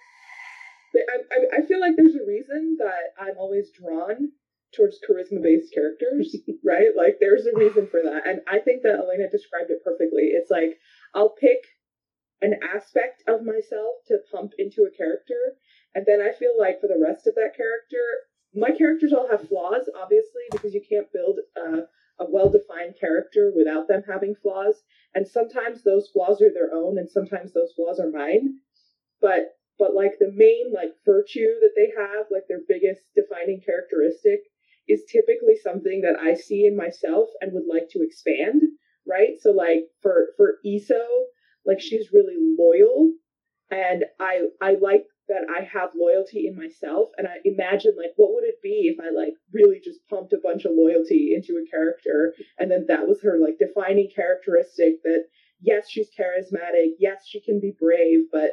I, 0.94 1.18
I, 1.30 1.58
I 1.58 1.66
feel 1.66 1.80
like 1.80 1.94
there's 1.96 2.16
a 2.16 2.26
reason 2.26 2.76
that 2.78 3.14
I'm 3.18 3.38
always 3.38 3.70
drawn 3.70 4.32
towards 4.74 4.98
charisma 4.98 5.42
based 5.42 5.72
characters, 5.74 6.36
right? 6.64 6.90
Like 6.96 7.18
there's 7.20 7.46
a 7.46 7.56
reason 7.56 7.88
for 7.90 8.00
that. 8.02 8.26
And 8.26 8.40
I 8.48 8.58
think 8.58 8.82
that 8.82 8.98
Elena 8.98 9.28
described 9.30 9.70
it 9.70 9.84
perfectly. 9.84 10.30
It's 10.34 10.50
like 10.50 10.78
I'll 11.14 11.34
pick 11.34 11.58
an 12.42 12.54
aspect 12.62 13.22
of 13.28 13.42
myself 13.44 14.00
to 14.08 14.18
pump 14.32 14.52
into 14.58 14.82
a 14.82 14.96
character, 14.96 15.56
and 15.94 16.06
then 16.06 16.20
I 16.20 16.32
feel 16.32 16.54
like 16.58 16.80
for 16.80 16.86
the 16.86 17.00
rest 17.00 17.26
of 17.26 17.34
that 17.34 17.56
character, 17.56 18.02
my 18.54 18.70
characters 18.70 19.12
all 19.12 19.28
have 19.28 19.48
flaws, 19.48 19.88
obviously, 19.94 20.42
because 20.50 20.74
you 20.74 20.82
can't 20.88 21.12
build 21.12 21.38
a, 21.56 22.22
a 22.22 22.30
well 22.30 22.50
defined 22.50 22.94
character 22.98 23.52
without 23.54 23.88
them 23.88 24.02
having 24.08 24.34
flaws. 24.34 24.82
And 25.14 25.26
sometimes 25.26 25.82
those 25.82 26.08
flaws 26.08 26.40
are 26.40 26.52
their 26.52 26.72
own, 26.72 26.98
and 26.98 27.10
sometimes 27.10 27.52
those 27.52 27.72
flaws 27.74 28.00
are 28.00 28.10
mine. 28.10 28.58
But 29.20 29.54
but 29.80 29.94
like 29.94 30.12
the 30.20 30.30
main 30.32 30.72
like 30.72 30.92
virtue 31.06 31.48
that 31.60 31.72
they 31.74 31.90
have, 31.96 32.26
like 32.30 32.44
their 32.48 32.60
biggest 32.68 33.00
defining 33.16 33.62
characteristic, 33.64 34.40
is 34.86 35.04
typically 35.10 35.56
something 35.56 36.02
that 36.02 36.20
I 36.20 36.34
see 36.34 36.66
in 36.66 36.76
myself 36.76 37.30
and 37.40 37.52
would 37.54 37.66
like 37.66 37.88
to 37.90 38.02
expand, 38.02 38.62
right? 39.08 39.40
So 39.40 39.52
like 39.52 39.88
for 40.02 40.28
for 40.36 40.58
ESO, 40.64 41.02
like 41.64 41.80
she's 41.80 42.12
really 42.12 42.36
loyal 42.58 43.14
and 43.70 44.04
I 44.20 44.48
I 44.60 44.76
like 44.80 45.06
that 45.28 45.46
I 45.48 45.62
have 45.62 45.90
loyalty 45.96 46.46
in 46.46 46.56
myself 46.56 47.08
and 47.16 47.26
I 47.26 47.36
imagine 47.44 47.94
like 47.96 48.12
what 48.16 48.34
would 48.34 48.44
it 48.44 48.60
be 48.62 48.92
if 48.92 48.98
I 49.00 49.10
like 49.10 49.34
really 49.52 49.80
just 49.82 50.00
pumped 50.10 50.34
a 50.34 50.42
bunch 50.42 50.64
of 50.66 50.72
loyalty 50.74 51.32
into 51.34 51.54
a 51.56 51.70
character 51.70 52.34
and 52.58 52.70
then 52.70 52.84
that 52.88 53.06
was 53.06 53.22
her 53.22 53.38
like 53.38 53.58
defining 53.58 54.10
characteristic 54.14 55.02
that 55.04 55.24
yes, 55.60 55.88
she's 55.88 56.08
charismatic. 56.18 56.96
Yes, 56.98 57.22
she 57.26 57.40
can 57.40 57.60
be 57.60 57.74
brave, 57.78 58.26
but 58.32 58.50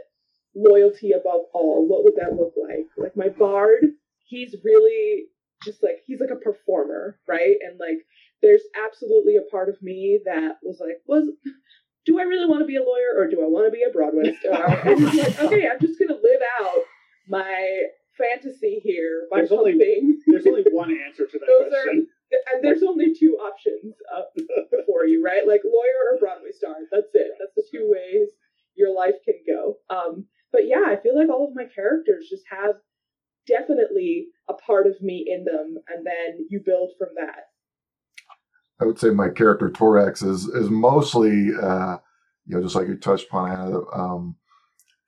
loyalty 0.55 1.11
above 1.11 1.41
all. 1.53 1.87
What 1.87 2.03
would 2.03 2.15
that 2.17 2.35
look 2.35 2.53
like? 2.61 2.87
Like 2.97 3.15
my 3.15 3.29
bard, 3.29 3.85
he's 4.25 4.55
really 4.63 5.25
just 5.63 5.81
like 5.83 5.97
he's 6.05 6.19
like 6.19 6.29
a 6.31 6.35
performer, 6.43 7.19
right? 7.27 7.55
And 7.61 7.79
like 7.79 7.99
there's 8.41 8.61
absolutely 8.85 9.35
a 9.37 9.49
part 9.51 9.69
of 9.69 9.81
me 9.81 10.19
that 10.25 10.57
was 10.63 10.79
like, 10.79 10.97
was 11.07 11.29
do 12.05 12.19
I 12.19 12.23
really 12.23 12.47
want 12.47 12.61
to 12.61 12.65
be 12.65 12.77
a 12.77 12.83
lawyer 12.83 13.13
or 13.17 13.27
do 13.27 13.41
I 13.41 13.47
want 13.49 13.67
to 13.67 13.71
be 13.71 13.83
a 13.83 13.91
Broadway 13.91 14.35
star? 14.39 14.65
and 14.87 15.03
it's 15.03 15.15
like, 15.39 15.39
okay, 15.51 15.67
I'm 15.67 15.79
just 15.79 15.99
gonna 15.99 16.19
live 16.21 16.41
out 16.61 16.79
my 17.27 17.83
fantasy 18.17 18.79
here 18.83 19.27
by 19.29 19.37
There's 19.39 19.51
only- 19.51 19.73
hoping. 19.73 20.21
There's 20.27 20.47
only 20.47 20.63
one 20.71 20.91
answer 20.91 21.25
to 21.27 21.39
that 21.39 21.45
Those 21.47 21.69
question. 21.69 22.07
and 22.53 22.63
there's 22.63 22.83
only 22.83 23.13
two 23.13 23.37
options 23.41 23.95
up 24.15 24.31
before 24.71 25.05
you, 25.05 25.23
right? 25.23 25.47
Like 25.47 25.61
lawyer 25.65 26.13
or 26.13 26.19
Broadway 26.19 26.51
star. 26.51 26.75
That's 26.91 27.13
it. 27.13 27.31
That's 27.39 27.53
the 27.55 27.63
two 27.71 27.89
ways 27.91 28.29
your 28.75 28.93
life 28.95 29.15
can 29.25 29.35
go. 29.45 29.77
Um, 29.89 30.25
but 30.51 30.61
yeah, 30.67 30.83
I 30.87 30.97
feel 31.01 31.15
like 31.15 31.29
all 31.29 31.47
of 31.47 31.55
my 31.55 31.65
characters 31.73 32.27
just 32.29 32.43
have 32.49 32.75
definitely 33.47 34.27
a 34.49 34.53
part 34.53 34.87
of 34.87 35.01
me 35.01 35.25
in 35.27 35.45
them, 35.45 35.77
and 35.87 36.05
then 36.05 36.47
you 36.49 36.61
build 36.65 36.91
from 36.97 37.09
that. 37.15 37.45
I 38.79 38.85
would 38.85 38.99
say 38.99 39.09
my 39.09 39.29
character 39.29 39.69
Torax 39.69 40.23
is 40.23 40.45
is 40.45 40.69
mostly, 40.69 41.49
uh, 41.61 41.97
you 42.45 42.55
know, 42.55 42.61
just 42.61 42.75
like 42.75 42.87
you 42.87 42.95
touched 42.95 43.27
upon, 43.27 43.51
Anna. 43.51 43.79
Um, 43.93 44.35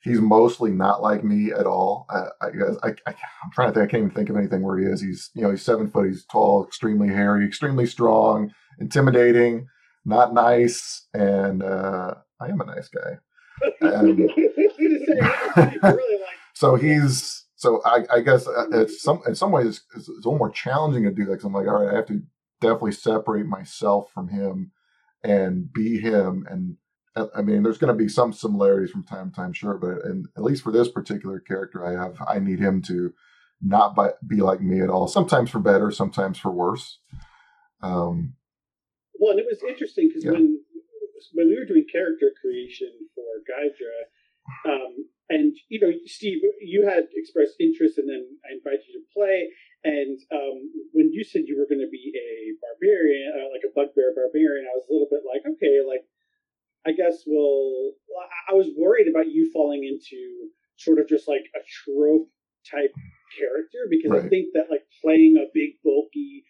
he's 0.01 0.21
mostly 0.21 0.71
not 0.71 1.01
like 1.01 1.23
me 1.23 1.51
at 1.51 1.65
all. 1.67 2.05
I, 2.09 2.45
I, 2.45 2.47
I, 2.83 2.89
I'm 3.07 3.51
trying 3.53 3.69
to 3.69 3.73
think. 3.73 3.87
I 3.87 3.91
can't 3.91 4.03
even 4.03 4.15
think 4.15 4.29
of 4.29 4.37
anything 4.37 4.63
where 4.63 4.77
he 4.79 4.85
is. 4.85 5.01
He's, 5.01 5.29
you 5.35 5.43
know, 5.43 5.51
he's 5.51 5.61
seven 5.61 5.89
foot. 5.89 6.07
He's 6.07 6.25
tall, 6.25 6.65
extremely 6.65 7.09
hairy, 7.09 7.45
extremely 7.45 7.85
strong, 7.85 8.51
intimidating, 8.79 9.67
not 10.05 10.33
nice, 10.33 11.07
and 11.13 11.61
uh, 11.61 12.15
I 12.41 12.47
am 12.47 12.61
a 12.61 12.65
nice 12.65 12.89
guy. 12.89 13.19
Um, 13.81 14.27
so 16.53 16.75
he's 16.75 17.45
so 17.55 17.81
I, 17.85 18.05
I 18.11 18.21
guess 18.21 18.47
uh, 18.47 18.67
it's 18.71 19.01
some 19.01 19.21
in 19.27 19.35
some 19.35 19.51
ways 19.51 19.65
it's, 19.67 19.81
it's 19.95 20.07
a 20.09 20.13
little 20.13 20.37
more 20.37 20.49
challenging 20.51 21.03
to 21.03 21.11
do 21.11 21.25
that 21.25 21.31
because 21.31 21.45
I'm 21.45 21.53
like 21.53 21.67
all 21.67 21.83
right 21.83 21.93
I 21.93 21.97
have 21.97 22.07
to 22.07 22.21
definitely 22.61 22.93
separate 22.93 23.45
myself 23.45 24.11
from 24.13 24.27
him 24.29 24.71
and 25.23 25.71
be 25.71 25.99
him. 25.99 26.45
And 26.49 26.77
uh, 27.15 27.27
I 27.35 27.41
mean 27.41 27.63
there's 27.63 27.77
going 27.77 27.93
to 27.93 28.03
be 28.03 28.09
some 28.09 28.33
similarities 28.33 28.91
from 28.91 29.03
time 29.03 29.29
to 29.31 29.35
time 29.35 29.53
sure 29.53 29.77
but 29.77 30.05
and 30.05 30.27
at 30.37 30.43
least 30.43 30.63
for 30.63 30.71
this 30.71 30.89
particular 30.89 31.39
character 31.39 31.85
I 31.85 31.91
have 32.01 32.17
I 32.27 32.39
need 32.39 32.59
him 32.59 32.81
to 32.83 33.13
not 33.61 33.93
by, 33.93 34.11
be 34.25 34.37
like 34.37 34.61
me 34.61 34.79
at 34.81 34.89
all. 34.89 35.07
Sometimes 35.07 35.49
for 35.49 35.59
better 35.59 35.91
sometimes 35.91 36.37
for 36.39 36.51
worse. 36.51 36.99
Um 37.81 38.35
Well, 39.19 39.31
and 39.31 39.39
it 39.39 39.45
was 39.49 39.61
interesting 39.67 40.07
because 40.07 40.23
Yeah. 40.23 40.31
when 40.31 40.58
when 41.39 41.47
we 41.47 41.55
were 41.55 41.63
doing 41.65 41.87
character 41.87 42.35
creation 42.43 42.91
for 43.15 43.23
Gaidra, 43.47 44.11
um, 44.67 45.07
and 45.31 45.55
you 45.71 45.79
know, 45.79 45.91
Steve, 46.05 46.43
you 46.59 46.83
had 46.83 47.07
expressed 47.15 47.55
interest, 47.63 47.97
and 47.97 48.09
then 48.11 48.27
I 48.43 48.59
invited 48.59 48.83
you 48.91 48.99
to 48.99 49.05
play. 49.15 49.47
And 49.87 50.19
um, 50.35 50.57
when 50.91 51.13
you 51.15 51.23
said 51.23 51.47
you 51.47 51.55
were 51.55 51.69
going 51.71 51.79
to 51.79 51.87
be 51.87 52.11
a 52.11 52.51
barbarian, 52.59 53.31
uh, 53.31 53.47
like 53.55 53.63
a 53.63 53.71
bugbear 53.71 54.11
barbarian, 54.11 54.67
I 54.67 54.75
was 54.75 54.83
a 54.89 54.91
little 54.91 55.07
bit 55.07 55.23
like, 55.23 55.47
okay, 55.47 55.79
like 55.87 56.03
I 56.83 56.91
guess 56.91 57.23
we'll. 57.25 57.95
I- 58.19 58.51
I 58.51 58.53
was 58.57 58.67
worried 58.75 59.07
about 59.07 59.31
you 59.31 59.49
falling 59.53 59.83
into 59.85 60.49
sort 60.75 60.99
of 60.99 61.07
just 61.07 61.27
like 61.27 61.45
a 61.55 61.61
trope 61.63 62.27
type 62.69 62.93
character 63.37 63.87
because 63.89 64.11
I 64.11 64.27
think 64.27 64.49
that 64.55 64.67
like 64.69 64.83
playing 65.03 65.37
a 65.37 65.47
big 65.53 65.77
bulky 65.83 66.43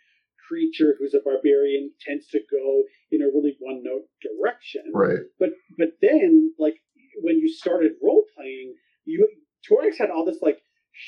creature 0.50 0.96
who's 0.98 1.14
a 1.14 1.22
barbarian 1.24 1.92
tends 2.02 2.28
to 2.28 2.40
go 2.52 2.84
in 3.12 3.22
a 3.22 3.26
really 3.26 3.56
one 3.60 3.84
note 3.84 4.10
direction. 4.20 4.84
right 4.94 5.30
But 5.40 5.50
but 5.78 5.90
then 6.02 6.54
like 6.58 6.76
when 7.22 7.38
you 7.38 7.48
started 7.48 7.94
role 8.02 8.26
playing, 8.36 8.76
you 9.06 9.30
Torax 9.70 9.98
had 9.98 10.10
all 10.10 10.26
this 10.26 10.42
like 10.42 10.58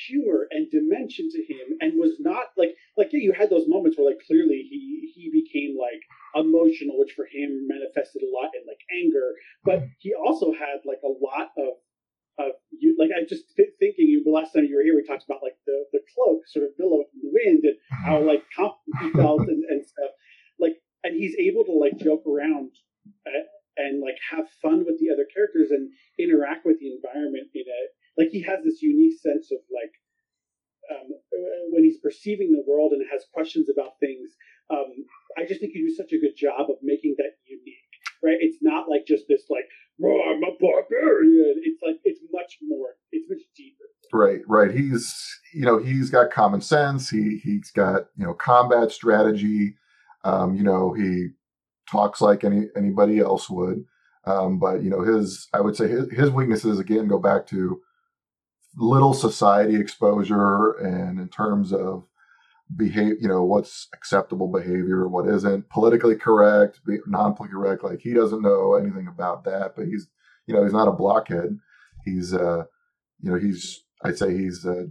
humor 0.07 0.47
and 0.51 0.71
dimension 0.71 1.27
to 1.29 1.41
him 1.43 1.75
and 1.81 1.99
was 1.99 2.15
not 2.19 2.45
like 2.55 2.75
like 2.97 3.09
yeah 3.11 3.19
you 3.19 3.33
had 3.33 3.49
those 3.49 3.67
moments 3.67 3.97
where 3.97 4.07
like 4.07 4.21
clearly 4.25 4.63
he 4.69 5.11
he 5.13 5.27
became 5.33 5.75
like 5.75 5.99
emotional 6.35 6.97
which 6.97 7.11
for 7.11 7.25
him 7.25 7.67
manifested 7.67 8.21
a 8.23 8.31
lot 8.31 8.51
in 8.55 8.63
like 8.67 8.79
anger 8.95 9.35
but 9.65 9.83
he 9.99 10.13
also 10.13 10.53
had 10.53 10.79
like 10.85 11.01
a 11.03 11.11
lot 11.11 11.51
of 11.57 11.75
like 13.01 13.09
I 13.09 13.25
just 13.25 13.49
th- 13.57 13.73
thinking 13.81 14.05
you 14.05 14.21
the 14.21 14.29
last 14.29 14.53
time 14.53 14.69
you 14.69 14.77
were 14.77 14.85
here 14.85 14.93
we 14.93 15.01
talked 15.01 15.25
about 15.25 15.41
like 15.41 15.57
the 15.65 15.89
the 15.89 16.05
cloak 16.13 16.45
sort 16.45 16.69
of 16.69 16.77
billowing 16.77 17.09
in 17.17 17.25
the 17.25 17.33
wind 17.33 17.65
and 17.65 17.77
how 18.05 18.21
like 18.21 18.45
confident 18.53 18.93
he 19.01 19.09
felt 19.17 19.41
and, 19.49 19.65
and 19.65 19.81
stuff. 19.81 20.13
Like 20.61 20.77
and 21.03 21.17
he's 21.17 21.33
able 21.41 21.65
to 21.65 21.73
like 21.73 21.97
joke 21.97 22.21
around 22.29 22.77
uh, 23.25 23.49
and 23.81 24.05
like 24.05 24.21
have 24.29 24.45
fun 24.61 24.85
with 24.85 25.01
the 25.01 25.09
other 25.09 25.25
characters 25.33 25.73
and 25.73 25.89
interact 26.21 26.61
with 26.61 26.77
the 26.77 26.93
environment 26.93 27.49
in 27.57 27.65
a 27.65 27.81
like 28.21 28.29
he 28.29 28.45
has 28.45 28.61
this 28.61 28.85
unique 28.85 29.17
sense 29.17 29.49
of 29.49 29.65
like 29.73 29.97
um, 30.93 31.09
uh, 31.09 31.63
when 31.73 31.83
he's 31.83 31.97
perceiving 32.03 32.51
the 32.51 32.65
world 32.69 32.91
and 32.91 33.01
has 33.09 33.23
questions 33.33 33.69
about 33.71 33.95
things 34.01 34.35
um, 34.69 34.91
i 35.37 35.47
just 35.47 35.61
think 35.61 35.71
you 35.73 35.87
do 35.87 35.95
such 35.95 36.11
a 36.11 36.19
good 36.19 36.35
job 36.35 36.67
of 36.67 36.75
making 36.83 37.15
that 37.17 37.39
unique 37.47 37.91
right? 38.23 38.37
It's 38.39 38.61
not 38.61 38.89
like 38.89 39.05
just 39.05 39.25
this 39.27 39.49
like 39.49 39.67
i'm 40.09 40.43
a 40.43 40.51
barbarian 40.59 41.61
it's 41.63 41.81
like 41.85 41.99
it's 42.03 42.21
much 42.31 42.57
more 42.61 42.95
it's 43.11 43.29
much 43.29 43.41
deeper 43.55 43.85
Right, 44.13 44.41
right. 44.47 44.71
He's 44.71 45.39
you 45.53 45.65
know 45.65 45.77
he's 45.77 46.09
got 46.09 46.31
common 46.31 46.61
sense. 46.61 47.09
He 47.09 47.37
he's 47.43 47.71
got 47.71 48.07
you 48.17 48.25
know 48.25 48.33
combat 48.33 48.91
strategy. 48.91 49.75
Um, 50.23 50.55
you 50.55 50.63
know 50.63 50.93
he 50.93 51.29
talks 51.89 52.21
like 52.21 52.43
any 52.43 52.67
anybody 52.75 53.19
else 53.19 53.49
would. 53.49 53.85
Um, 54.25 54.59
but 54.59 54.83
you 54.83 54.89
know 54.89 55.01
his 55.01 55.47
I 55.53 55.61
would 55.61 55.75
say 55.75 55.87
his, 55.87 56.11
his 56.11 56.29
weaknesses 56.29 56.79
again 56.79 57.07
go 57.07 57.19
back 57.19 57.47
to 57.47 57.81
little 58.77 59.13
society 59.13 59.75
exposure 59.75 60.73
and 60.73 61.19
in 61.19 61.27
terms 61.27 61.73
of 61.73 62.05
behave 62.77 63.15
you 63.19 63.27
know 63.27 63.43
what's 63.43 63.87
acceptable 63.93 64.47
behavior 64.47 65.07
what 65.07 65.27
isn't 65.27 65.67
politically 65.69 66.15
correct 66.15 66.79
non-politically 67.07 67.49
correct 67.49 67.83
like 67.83 67.99
he 68.01 68.13
doesn't 68.13 68.41
know 68.41 68.75
anything 68.75 69.07
about 69.07 69.43
that 69.43 69.75
but 69.75 69.85
he's 69.85 70.07
you 70.47 70.53
know 70.53 70.63
he's 70.63 70.73
not 70.73 70.87
a 70.87 70.91
blockhead 70.91 71.57
he's 72.05 72.33
uh 72.33 72.63
you 73.21 73.31
know 73.31 73.37
he's 73.37 73.83
I'd 74.03 74.17
say 74.17 74.35
he's 74.35 74.65
uh, 74.65 74.85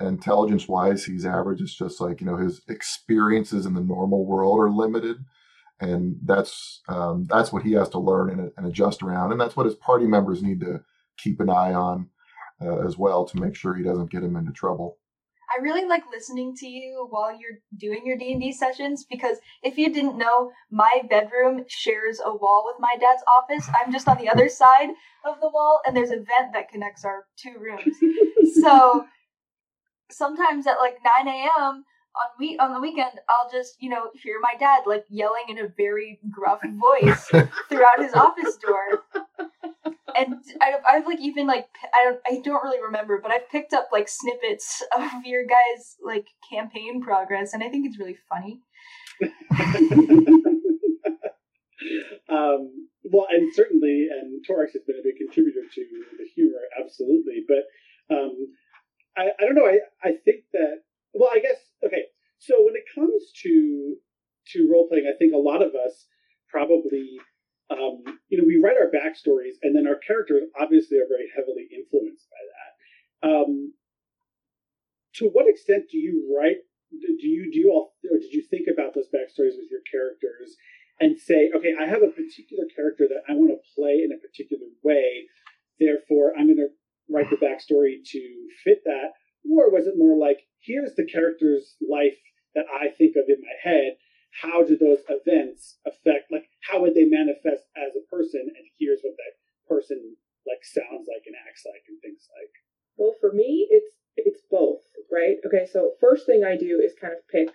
intelligence 0.00 0.68
wise, 0.68 1.04
he's 1.04 1.26
average. 1.26 1.60
It's 1.60 1.74
just 1.74 2.00
like 2.00 2.20
you 2.20 2.26
know 2.26 2.36
his 2.36 2.62
experiences 2.68 3.66
in 3.66 3.74
the 3.74 3.80
normal 3.80 4.24
world 4.24 4.58
are 4.58 4.70
limited, 4.70 5.18
and 5.80 6.16
that's 6.24 6.80
um, 6.88 7.26
that's 7.28 7.52
what 7.52 7.62
he 7.62 7.72
has 7.72 7.88
to 7.90 7.98
learn 7.98 8.30
and, 8.30 8.50
and 8.56 8.66
adjust 8.66 9.02
around, 9.02 9.32
and 9.32 9.40
that's 9.40 9.56
what 9.56 9.66
his 9.66 9.74
party 9.74 10.06
members 10.06 10.42
need 10.42 10.60
to 10.60 10.80
keep 11.18 11.40
an 11.40 11.50
eye 11.50 11.74
on 11.74 12.08
uh, 12.60 12.78
as 12.86 12.96
well 12.96 13.24
to 13.26 13.40
make 13.40 13.54
sure 13.54 13.74
he 13.74 13.84
doesn't 13.84 14.10
get 14.10 14.22
him 14.22 14.36
into 14.36 14.52
trouble. 14.52 14.98
I 15.54 15.62
really 15.62 15.86
like 15.86 16.02
listening 16.10 16.54
to 16.56 16.66
you 16.66 17.06
while 17.10 17.30
you're 17.30 17.58
doing 17.76 18.04
your 18.04 18.16
D&D 18.16 18.52
sessions 18.52 19.04
because 19.08 19.38
if 19.62 19.78
you 19.78 19.92
didn't 19.92 20.18
know, 20.18 20.50
my 20.70 21.02
bedroom 21.08 21.64
shares 21.68 22.20
a 22.24 22.34
wall 22.34 22.64
with 22.66 22.80
my 22.80 22.96
dad's 23.00 23.22
office. 23.38 23.68
I'm 23.80 23.92
just 23.92 24.08
on 24.08 24.18
the 24.18 24.28
other 24.28 24.48
side 24.48 24.90
of 25.24 25.40
the 25.40 25.48
wall 25.48 25.80
and 25.86 25.96
there's 25.96 26.10
a 26.10 26.16
vent 26.16 26.52
that 26.54 26.68
connects 26.70 27.04
our 27.04 27.26
two 27.36 27.58
rooms. 27.58 27.96
So 28.62 29.04
sometimes 30.10 30.66
at 30.66 30.78
like 30.78 30.96
9 31.04 31.28
a.m. 31.28 31.84
on 32.16 32.30
week 32.38 32.60
on 32.60 32.72
the 32.72 32.80
weekend, 32.80 33.12
I'll 33.28 33.50
just, 33.50 33.76
you 33.80 33.90
know, 33.90 34.10
hear 34.22 34.38
my 34.40 34.54
dad 34.58 34.82
like 34.86 35.04
yelling 35.08 35.44
in 35.48 35.58
a 35.58 35.68
very 35.76 36.18
gruff 36.30 36.60
voice 36.62 37.26
throughout 37.68 37.98
his 37.98 38.14
office 38.14 38.56
door. 38.56 39.02
And 40.16 40.36
I, 40.60 40.76
I've 40.90 41.06
like 41.06 41.20
even 41.20 41.46
like 41.46 41.66
p- 41.74 41.88
I 41.94 42.04
don't 42.04 42.20
I 42.26 42.40
don't 42.42 42.62
really 42.64 42.82
remember, 42.82 43.20
but 43.22 43.30
I've 43.30 43.48
picked 43.50 43.74
up 43.74 43.88
like 43.92 44.08
snippets 44.08 44.82
of 44.96 45.24
your 45.24 45.44
guys' 45.44 45.96
like 46.02 46.26
campaign 46.50 47.02
progress, 47.02 47.52
and 47.52 47.62
I 47.62 47.68
think 47.68 47.86
it's 47.86 47.98
really 47.98 48.16
funny. 48.28 48.62
um, 52.30 52.88
well, 53.04 53.26
and 53.30 53.52
certainly, 53.54 54.08
and 54.10 54.42
Torax 54.48 54.72
has 54.72 54.82
been 54.86 54.96
a 54.98 55.04
big 55.04 55.16
contributor 55.18 55.60
to 55.74 55.80
the 56.18 56.26
humor, 56.34 56.62
absolutely. 56.80 57.44
But 57.46 58.14
um, 58.14 58.32
I, 59.16 59.28
I 59.38 59.44
don't 59.44 59.54
know. 59.54 59.66
I, 59.66 59.78
I 60.02 60.12
think 60.24 60.44
that. 60.52 60.82
Well, 61.14 61.30
I 61.32 61.38
guess 61.40 61.56
okay. 61.84 62.05
Comes 62.96 63.30
to 63.44 63.96
to 64.56 64.68
role 64.72 64.88
playing, 64.88 65.04
I 65.04 65.18
think 65.18 65.34
a 65.34 65.38
lot 65.38 65.60
of 65.60 65.74
us 65.74 66.06
probably, 66.48 67.18
um, 67.68 68.02
you 68.30 68.38
know, 68.38 68.46
we 68.46 68.62
write 68.62 68.78
our 68.80 68.88
backstories, 68.88 69.58
and 69.62 69.74
then 69.74 69.86
our 69.86 69.98
characters 70.00 70.48
obviously 70.58 70.98
are 70.98 71.10
very 71.10 71.28
heavily 71.34 71.68
influenced 71.68 72.26
by 72.32 72.42
that. 72.48 72.72
Um, 73.28 73.74
to 75.16 75.26
what 75.28 75.48
extent 75.48 75.90
do 75.90 75.98
you 75.98 76.32
write? 76.32 76.64
Do 76.90 77.26
you 77.28 77.50
do 77.52 77.58
you 77.58 77.70
all, 77.70 77.94
or 78.10 78.18
did 78.18 78.32
you 78.32 78.42
think 78.48 78.66
about 78.72 78.94
those 78.94 79.12
backstories 79.12 79.60
with 79.60 79.68
your 79.70 79.84
characters? 79.92 80.56
and 81.00 81.18
say, 81.18 81.50
okay, 81.54 81.74
I 81.78 81.86
have 81.86 82.02
a 82.02 82.08
particular 82.08 82.64
character 82.74 83.04
that 83.08 83.28
I 83.28 83.36
want 83.36 83.52
to 83.52 83.74
play 83.76 84.00
in 84.00 84.12
a 84.12 84.20
particular 84.20 84.66
way. 84.82 85.28
Therefore, 85.78 86.32
I'm 86.32 86.46
going 86.46 86.64
to 86.64 86.72
write 87.12 87.28
the 87.28 87.36
backstory 87.36 88.00
to 88.00 88.20
fit 88.64 88.80
that. 88.84 89.12
Or 89.44 89.70
was 89.70 89.86
it 89.86 89.94
more 89.96 90.16
like, 90.16 90.40
here's 90.60 90.94
the 90.96 91.06
character's 91.06 91.76
life 91.84 92.16
that 92.56 92.66
I 92.72 92.88
think 92.96 93.14
of 93.16 93.28
in 93.28 93.40
my 93.40 93.56
head. 93.62 93.96
how 94.42 94.62
do 94.64 94.76
those 94.76 95.00
events 95.08 95.78
affect 95.86 96.32
like 96.32 96.48
how 96.68 96.80
would 96.82 96.94
they 96.94 97.04
manifest 97.06 97.64
as 97.76 97.92
a 97.96 98.04
person? 98.10 98.42
And 98.42 98.66
here's 98.78 99.00
what 99.02 99.16
that 99.16 99.34
person 99.68 100.16
like 100.46 100.64
sounds 100.64 101.06
like 101.08 101.24
and 101.26 101.36
acts 101.48 101.64
like 101.64 101.84
and 101.88 102.00
things 102.02 102.28
like. 102.36 102.52
Well 102.96 103.14
for 103.20 103.32
me 103.32 103.68
it's 103.70 103.92
it's 104.16 104.42
both 104.50 104.82
right? 105.12 105.36
Okay 105.46 105.64
so 105.70 105.92
first 106.00 106.26
thing 106.26 106.42
i 106.44 106.56
do 106.56 106.80
is 106.84 106.92
kind 107.00 107.14
of 107.14 107.22
pick 107.28 107.52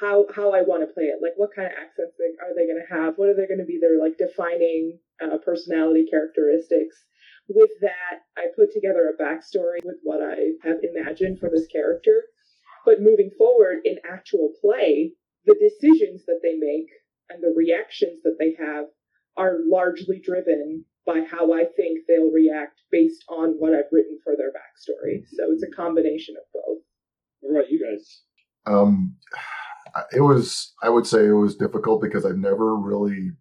how 0.00 0.26
how 0.34 0.52
i 0.52 0.62
want 0.62 0.82
to 0.82 0.92
play 0.92 1.04
it. 1.04 1.22
Like 1.22 1.36
what 1.36 1.54
kind 1.54 1.68
of 1.68 1.78
accents 1.78 2.16
are 2.42 2.54
they 2.56 2.66
going 2.66 2.82
to 2.82 2.94
have? 2.94 3.16
What 3.16 3.28
are 3.30 3.36
they 3.36 3.46
going 3.46 3.64
to 3.64 3.72
be 3.72 3.78
their 3.80 3.98
like 4.00 4.18
defining 4.18 4.98
uh, 5.22 5.38
personality 5.38 6.06
characteristics? 6.10 6.96
With 7.48 7.70
that 7.80 8.22
i 8.36 8.46
put 8.56 8.72
together 8.72 9.08
a 9.08 9.22
backstory 9.22 9.80
with 9.84 9.96
what 10.02 10.20
i 10.22 10.52
have 10.62 10.78
imagined 10.82 11.38
for 11.40 11.50
this 11.50 11.66
character 11.66 12.22
but 12.84 13.00
moving 13.00 13.30
forward 13.38 13.78
in 13.84 13.96
actual 14.10 14.52
play 14.60 15.12
the 15.44 15.54
decisions 15.54 16.24
that 16.26 16.40
they 16.42 16.54
make 16.54 16.88
and 17.28 17.42
the 17.42 17.54
reactions 17.56 18.22
that 18.22 18.36
they 18.38 18.54
have 18.58 18.86
are 19.36 19.58
largely 19.66 20.20
driven 20.22 20.84
by 21.06 21.22
how 21.28 21.52
I 21.52 21.64
think 21.76 22.00
they'll 22.06 22.30
react 22.30 22.80
based 22.90 23.24
on 23.28 23.54
what 23.58 23.72
I've 23.72 23.90
written 23.90 24.18
for 24.22 24.34
their 24.36 24.50
backstory. 24.50 25.24
So 25.32 25.50
it's 25.50 25.64
a 25.64 25.76
combination 25.76 26.36
of 26.36 26.44
both. 26.52 26.82
What 27.40 27.58
about 27.58 27.70
you 27.70 27.84
guys? 27.84 28.22
Um, 28.66 29.16
it 30.14 30.20
was, 30.20 30.72
I 30.82 30.88
would 30.88 31.06
say 31.06 31.26
it 31.26 31.32
was 31.32 31.56
difficult 31.56 32.02
because 32.02 32.24
I've 32.24 32.36
never 32.36 32.76
really 32.76 33.32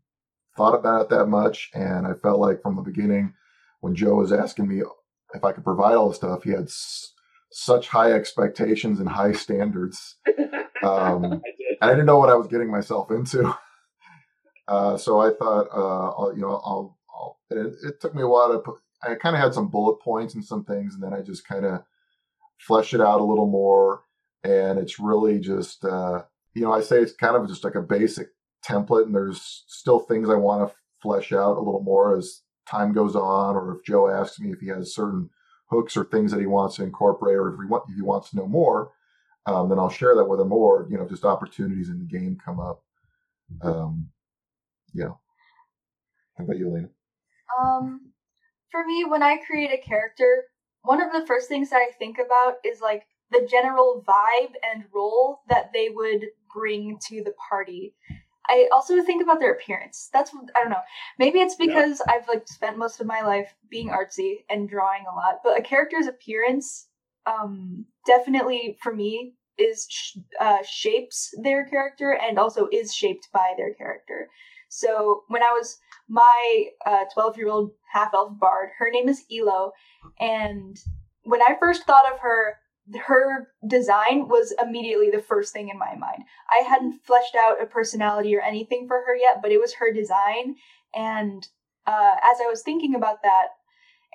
thought 0.57 0.73
about 0.73 1.03
it 1.03 1.09
that 1.09 1.27
much. 1.27 1.69
And 1.73 2.07
I 2.07 2.13
felt 2.13 2.39
like 2.39 2.61
from 2.61 2.75
the 2.75 2.81
beginning, 2.81 3.33
when 3.81 3.95
Joe 3.95 4.15
was 4.15 4.31
asking 4.31 4.67
me 4.67 4.81
if 5.33 5.43
I 5.43 5.51
could 5.51 5.63
provide 5.63 5.95
all 5.95 6.09
the 6.09 6.15
stuff, 6.15 6.43
he 6.43 6.51
had 6.51 6.63
s- 6.63 7.13
such 7.51 7.87
high 7.87 8.13
expectations 8.13 8.99
and 8.99 9.09
high 9.09 9.33
standards. 9.33 10.17
Um, 10.83 11.25
I 11.25 11.29
did. 11.29 11.77
I 11.79 11.89
didn't 11.89 12.07
know 12.07 12.17
what 12.17 12.31
I 12.31 12.33
was 12.33 12.47
getting 12.47 12.71
myself 12.71 13.11
into. 13.11 13.55
Uh, 14.67 14.95
so 14.95 15.19
I 15.19 15.31
thought, 15.31 15.67
uh, 15.75 16.11
I'll, 16.11 16.33
you 16.33 16.41
know, 16.41 16.61
I'll, 16.63 16.97
I'll 17.13 17.39
it, 17.49 17.73
it, 17.83 17.99
took 17.99 18.15
me 18.15 18.21
a 18.21 18.27
while 18.27 18.53
to 18.53 18.59
put, 18.59 18.75
I 19.03 19.15
kind 19.15 19.35
of 19.35 19.41
had 19.41 19.53
some 19.53 19.67
bullet 19.67 19.99
points 19.99 20.33
and 20.33 20.45
some 20.45 20.63
things, 20.63 20.93
and 20.93 21.03
then 21.03 21.13
I 21.13 21.21
just 21.21 21.45
kind 21.45 21.65
of 21.65 21.83
flesh 22.57 22.93
it 22.93 23.01
out 23.01 23.19
a 23.19 23.25
little 23.25 23.47
more. 23.47 24.03
And 24.45 24.79
it's 24.79 24.97
really 24.97 25.39
just, 25.39 25.83
uh, 25.83 26.21
you 26.53 26.61
know, 26.61 26.71
I 26.71 26.79
say 26.79 26.99
it's 26.99 27.11
kind 27.11 27.35
of 27.35 27.49
just 27.49 27.65
like 27.65 27.75
a 27.75 27.81
basic 27.81 28.27
template, 28.65 29.07
and 29.07 29.15
there's 29.15 29.65
still 29.67 29.99
things 29.99 30.29
I 30.29 30.35
want 30.35 30.69
to 30.69 30.75
flesh 31.01 31.33
out 31.33 31.57
a 31.57 31.61
little 31.61 31.83
more 31.83 32.17
as 32.17 32.41
time 32.65 32.93
goes 32.93 33.15
on, 33.15 33.55
or 33.55 33.75
if 33.75 33.83
Joe 33.83 34.09
asks 34.09 34.39
me 34.39 34.51
if 34.53 34.59
he 34.59 34.67
has 34.67 34.95
certain 34.95 35.29
hooks 35.71 35.95
or 35.95 36.03
things 36.03 36.31
that 36.31 36.39
he 36.39 36.45
wants 36.45 36.75
to 36.75 36.83
incorporate, 36.83 37.37
or 37.37 37.53
if 37.53 37.59
he, 37.59 37.65
want, 37.65 37.83
if 37.89 37.95
he 37.95 38.01
wants 38.01 38.29
to 38.29 38.35
know 38.35 38.47
more, 38.47 38.91
um, 39.45 39.69
then 39.69 39.79
I'll 39.79 39.89
share 39.89 40.15
that 40.15 40.25
with 40.25 40.39
him. 40.39 40.51
Or 40.51 40.87
you 40.89 40.97
know, 40.97 41.07
just 41.07 41.25
opportunities 41.25 41.89
in 41.89 41.99
the 41.99 42.05
game 42.05 42.37
come 42.43 42.59
up. 42.59 42.83
Um, 43.61 44.09
yeah. 44.93 45.11
How 46.37 46.43
about 46.43 46.57
you, 46.57 46.69
Elena? 46.69 46.89
Um, 47.59 48.11
for 48.71 48.85
me, 48.85 49.05
when 49.05 49.23
I 49.23 49.37
create 49.37 49.71
a 49.71 49.77
character, 49.77 50.45
one 50.83 51.01
of 51.01 51.11
the 51.11 51.25
first 51.25 51.47
things 51.47 51.69
that 51.69 51.77
I 51.77 51.91
think 51.97 52.17
about 52.17 52.55
is 52.63 52.81
like 52.81 53.03
the 53.31 53.47
general 53.49 54.03
vibe 54.07 54.53
and 54.71 54.85
role 54.93 55.41
that 55.49 55.71
they 55.73 55.89
would 55.89 56.27
bring 56.53 56.97
to 57.07 57.23
the 57.23 57.33
party. 57.49 57.95
I 58.47 58.67
also 58.71 59.01
think 59.03 59.21
about 59.23 59.39
their 59.39 59.53
appearance. 59.53 60.09
That's 60.11 60.31
I 60.55 60.61
don't 60.61 60.71
know. 60.71 60.81
Maybe 61.19 61.39
it's 61.39 61.55
because 61.55 62.01
yeah. 62.05 62.13
I've 62.13 62.27
like 62.27 62.47
spent 62.47 62.77
most 62.77 62.99
of 62.99 63.07
my 63.07 63.21
life 63.21 63.53
being 63.69 63.89
artsy 63.89 64.43
and 64.49 64.69
drawing 64.69 65.03
a 65.11 65.15
lot, 65.15 65.39
but 65.43 65.59
a 65.59 65.63
character's 65.63 66.07
appearance 66.07 66.87
um 67.27 67.85
definitely 68.07 68.75
for 68.81 68.93
me 68.93 69.35
is 69.57 69.87
uh, 70.39 70.57
shapes 70.67 71.33
their 71.43 71.65
character 71.65 72.17
and 72.19 72.39
also 72.39 72.67
is 72.71 72.93
shaped 72.93 73.27
by 73.31 73.53
their 73.57 73.73
character. 73.73 74.29
So 74.69 75.23
when 75.27 75.43
I 75.43 75.51
was 75.51 75.77
my 76.07 76.65
12 77.13 77.15
uh, 77.17 77.37
year 77.37 77.49
old 77.49 77.71
half 77.93 78.13
elf 78.13 78.31
bard, 78.39 78.69
her 78.79 78.89
name 78.89 79.09
is 79.09 79.23
Elo, 79.31 79.71
and 80.19 80.77
when 81.23 81.41
I 81.41 81.57
first 81.59 81.83
thought 81.83 82.11
of 82.11 82.19
her, 82.19 82.57
her 83.05 83.47
design 83.67 84.27
was 84.27 84.53
immediately 84.61 85.09
the 85.11 85.21
first 85.21 85.53
thing 85.53 85.69
in 85.69 85.77
my 85.77 85.95
mind. 85.95 86.23
I 86.49 86.63
hadn't 86.67 87.05
fleshed 87.05 87.35
out 87.35 87.61
a 87.61 87.65
personality 87.65 88.35
or 88.35 88.41
anything 88.41 88.87
for 88.87 89.03
her 89.05 89.15
yet, 89.15 89.41
but 89.41 89.51
it 89.51 89.59
was 89.59 89.75
her 89.75 89.93
design. 89.93 90.55
And 90.95 91.47
uh, 91.85 92.15
as 92.23 92.37
I 92.41 92.49
was 92.49 92.63
thinking 92.63 92.95
about 92.95 93.23
that 93.23 93.47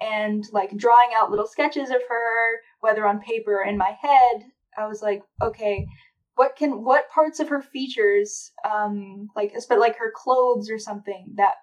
and 0.01 0.45
like 0.53 0.77
drawing 0.77 1.11
out 1.17 1.31
little 1.31 1.47
sketches 1.47 1.91
of 1.91 2.03
her, 2.09 2.61
whether 2.81 3.07
on 3.07 3.21
paper 3.21 3.61
or 3.61 3.65
in 3.65 3.79
my 3.79 3.97
head, 4.01 4.45
I 4.77 4.87
was 4.87 5.01
like, 5.01 5.23
okay, 5.41 5.87
what 6.37 6.55
can 6.55 6.85
what 6.85 7.11
parts 7.11 7.41
of 7.41 7.49
her 7.49 7.63
features 7.63 8.53
um 8.71 9.29
like 9.35 9.55
but 9.69 9.81
like 9.81 9.97
her 9.97 10.13
clothes 10.15 10.71
or 10.71 10.79
something 10.79 11.33
that 11.35 11.55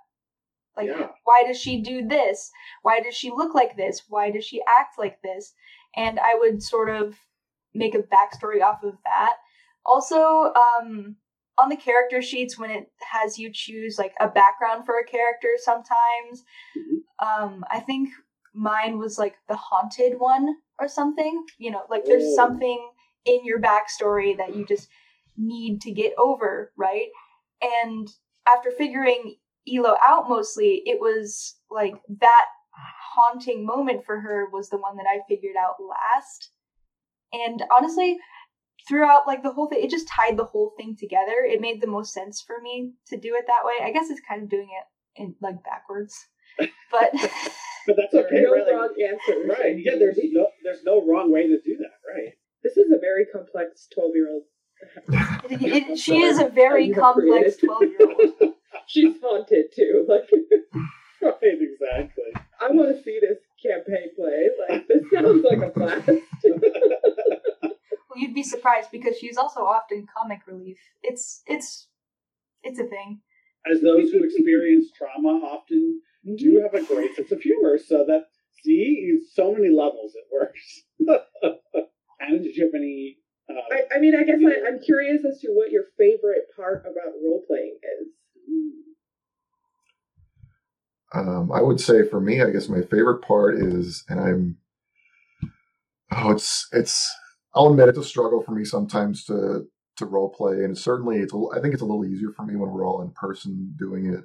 like 0.75 0.87
yeah. 0.87 1.07
why 1.23 1.43
does 1.47 1.59
she 1.59 1.81
do 1.81 2.05
this 2.05 2.51
why 2.81 2.99
does 2.99 3.15
she 3.15 3.29
look 3.29 3.55
like 3.55 3.77
this 3.77 4.01
why 4.09 4.29
does 4.29 4.43
she 4.43 4.61
act 4.67 4.97
like 4.97 5.21
this 5.23 5.53
and 5.95 6.19
i 6.19 6.35
would 6.35 6.61
sort 6.61 6.89
of 6.89 7.15
make 7.73 7.95
a 7.95 7.99
backstory 7.99 8.61
off 8.61 8.83
of 8.83 8.95
that 9.03 9.35
also 9.85 10.53
um 10.55 11.15
on 11.59 11.69
the 11.69 11.75
character 11.75 12.21
sheets 12.21 12.57
when 12.57 12.71
it 12.71 12.91
has 13.11 13.37
you 13.37 13.51
choose 13.53 13.97
like 13.97 14.13
a 14.19 14.27
background 14.27 14.85
for 14.85 14.99
a 14.99 15.05
character 15.05 15.49
sometimes 15.57 16.43
mm-hmm. 16.77 17.27
um 17.27 17.63
i 17.71 17.79
think 17.79 18.09
mine 18.55 18.97
was 18.97 19.17
like 19.17 19.35
the 19.47 19.55
haunted 19.55 20.13
one 20.19 20.55
or 20.79 20.87
something 20.87 21.43
you 21.57 21.71
know 21.71 21.83
like 21.89 22.05
there's 22.05 22.23
oh. 22.23 22.35
something 22.35 22.89
in 23.25 23.39
your 23.45 23.59
backstory 23.59 24.37
that 24.37 24.55
you 24.55 24.65
just 24.65 24.89
need 25.37 25.81
to 25.81 25.91
get 25.91 26.13
over, 26.17 26.71
right? 26.77 27.07
And 27.61 28.07
after 28.47 28.71
figuring 28.71 29.35
Elo 29.71 29.95
out 30.05 30.29
mostly, 30.29 30.81
it 30.85 30.99
was 30.99 31.55
like 31.69 31.95
that 32.19 32.45
haunting 33.15 33.65
moment 33.65 34.05
for 34.05 34.19
her 34.19 34.47
was 34.51 34.69
the 34.69 34.77
one 34.77 34.97
that 34.97 35.05
I 35.07 35.21
figured 35.27 35.55
out 35.55 35.75
last. 35.79 36.51
And 37.31 37.63
honestly, 37.75 38.17
throughout 38.87 39.27
like 39.27 39.43
the 39.43 39.51
whole 39.51 39.67
thing, 39.67 39.83
it 39.83 39.89
just 39.89 40.07
tied 40.07 40.37
the 40.37 40.45
whole 40.45 40.73
thing 40.77 40.95
together. 40.99 41.43
It 41.45 41.61
made 41.61 41.81
the 41.81 41.87
most 41.87 42.13
sense 42.13 42.43
for 42.45 42.61
me 42.61 42.93
to 43.07 43.17
do 43.17 43.35
it 43.35 43.45
that 43.47 43.65
way. 43.65 43.85
I 43.85 43.91
guess 43.91 44.09
it's 44.09 44.21
kind 44.27 44.43
of 44.43 44.49
doing 44.49 44.69
it 44.69 45.21
in 45.21 45.35
like 45.41 45.63
backwards. 45.63 46.15
But 46.91 47.09
but 47.87 47.95
that's 47.97 48.13
okay. 48.13 48.41
no 48.41 48.53
right? 48.53 48.71
wrong 48.71 48.93
answer. 49.03 49.47
Right. 49.47 49.75
Yeah, 49.83 49.93
there's 49.97 50.19
no 50.31 50.47
there's 50.63 50.83
no 50.85 51.03
wrong 51.03 51.31
way 51.31 51.47
to 51.47 51.59
do 51.59 51.77
that, 51.77 51.97
right? 52.07 52.33
This 52.63 52.77
is 52.77 52.91
a 52.91 52.99
very 52.99 53.25
complex 53.25 53.87
12 53.93 54.11
year 54.15 54.29
old. 54.31 54.43
she 55.97 56.21
is 56.21 56.39
a 56.39 56.47
very 56.47 56.91
complex 56.91 57.57
12 57.57 57.81
year 57.81 58.09
old. 58.09 58.53
She's 58.87 59.15
haunted 59.21 59.65
too. 59.75 60.05
Like, 60.07 60.29
right, 61.23 61.57
exactly. 61.59 62.31
I 62.61 62.69
want 62.71 62.95
to 62.95 63.03
see 63.03 63.19
this 63.21 63.39
campaign 63.61 64.09
play. 64.15 64.49
Like, 64.69 64.87
this 64.87 65.03
sounds 65.13 65.43
like 65.43 65.59
a 65.59 65.71
blast. 65.71 66.07
well, 66.07 66.21
you'd 68.15 68.33
be 68.33 68.43
surprised 68.43 68.89
because 68.91 69.17
she's 69.17 69.37
also 69.37 69.61
often 69.61 70.07
comic 70.15 70.39
relief. 70.47 70.77
It's 71.01 71.41
it's 71.47 71.87
it's 72.63 72.79
a 72.79 72.85
thing. 72.85 73.21
As 73.71 73.81
those 73.81 74.11
who 74.11 74.23
experience 74.23 74.91
trauma 74.97 75.45
often 75.45 76.01
do 76.37 76.61
have 76.61 76.73
a 76.73 76.83
great 76.85 77.15
sense 77.15 77.31
of 77.31 77.41
humor, 77.41 77.77
so 77.77 78.05
that 78.07 78.25
see, 78.63 79.19
so 79.33 79.53
many 79.53 79.69
levels 79.69 80.13
it 80.15 80.25
works. 80.31 80.83
Anna, 82.21 82.39
did 82.39 82.55
you 82.55 82.65
have 82.65 82.75
any? 82.75 83.17
Uh, 83.49 83.55
I, 83.71 83.97
I, 83.97 83.99
mean, 83.99 84.15
I 84.15 84.23
guess 84.23 84.39
I, 84.39 84.69
am 84.69 84.79
curious 84.79 85.25
as 85.25 85.39
to 85.41 85.49
what 85.49 85.71
your 85.71 85.83
favorite 85.97 86.47
part 86.55 86.81
about 86.81 87.13
role 87.23 87.43
playing 87.47 87.77
is. 88.01 88.07
Um, 91.13 91.51
I 91.51 91.61
would 91.61 91.79
say 91.79 92.07
for 92.07 92.19
me, 92.19 92.41
I 92.41 92.49
guess 92.49 92.69
my 92.69 92.81
favorite 92.81 93.21
part 93.21 93.55
is, 93.55 94.03
and 94.09 94.19
I'm, 94.19 94.57
oh, 96.11 96.31
it's 96.31 96.67
it's. 96.71 97.09
I'll 97.55 97.67
admit 97.67 97.89
it's 97.89 97.99
a 97.99 98.03
struggle 98.03 98.41
for 98.41 98.51
me 98.51 98.65
sometimes 98.65 99.23
to 99.25 99.67
to 99.97 100.05
role 100.05 100.29
play, 100.29 100.63
and 100.63 100.77
certainly 100.77 101.19
it's. 101.19 101.33
A, 101.33 101.37
I 101.55 101.61
think 101.61 101.73
it's 101.73 101.83
a 101.83 101.85
little 101.85 102.05
easier 102.05 102.31
for 102.31 102.43
me 102.45 102.55
when 102.55 102.71
we're 102.71 102.85
all 102.85 103.01
in 103.01 103.11
person 103.11 103.75
doing 103.77 104.11
it 104.11 104.23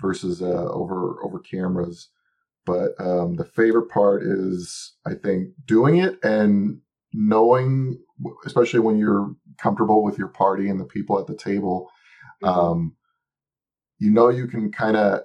versus 0.00 0.42
uh, 0.42 0.68
over 0.70 1.24
over 1.24 1.38
cameras. 1.38 2.10
But 2.66 2.92
um, 3.00 3.36
the 3.36 3.46
favorite 3.46 3.88
part 3.88 4.22
is, 4.22 4.92
I 5.06 5.14
think, 5.14 5.48
doing 5.64 5.96
it 5.96 6.22
and 6.22 6.82
knowing, 7.14 7.98
especially 8.44 8.80
when 8.80 8.98
you're 8.98 9.34
comfortable 9.56 10.04
with 10.04 10.18
your 10.18 10.28
party 10.28 10.68
and 10.68 10.78
the 10.78 10.84
people 10.84 11.18
at 11.18 11.26
the 11.26 11.34
table, 11.34 11.90
mm-hmm. 12.42 12.58
um, 12.58 12.96
you 13.98 14.10
know 14.10 14.28
you 14.28 14.46
can 14.46 14.70
kind 14.70 14.98
of 14.98 15.22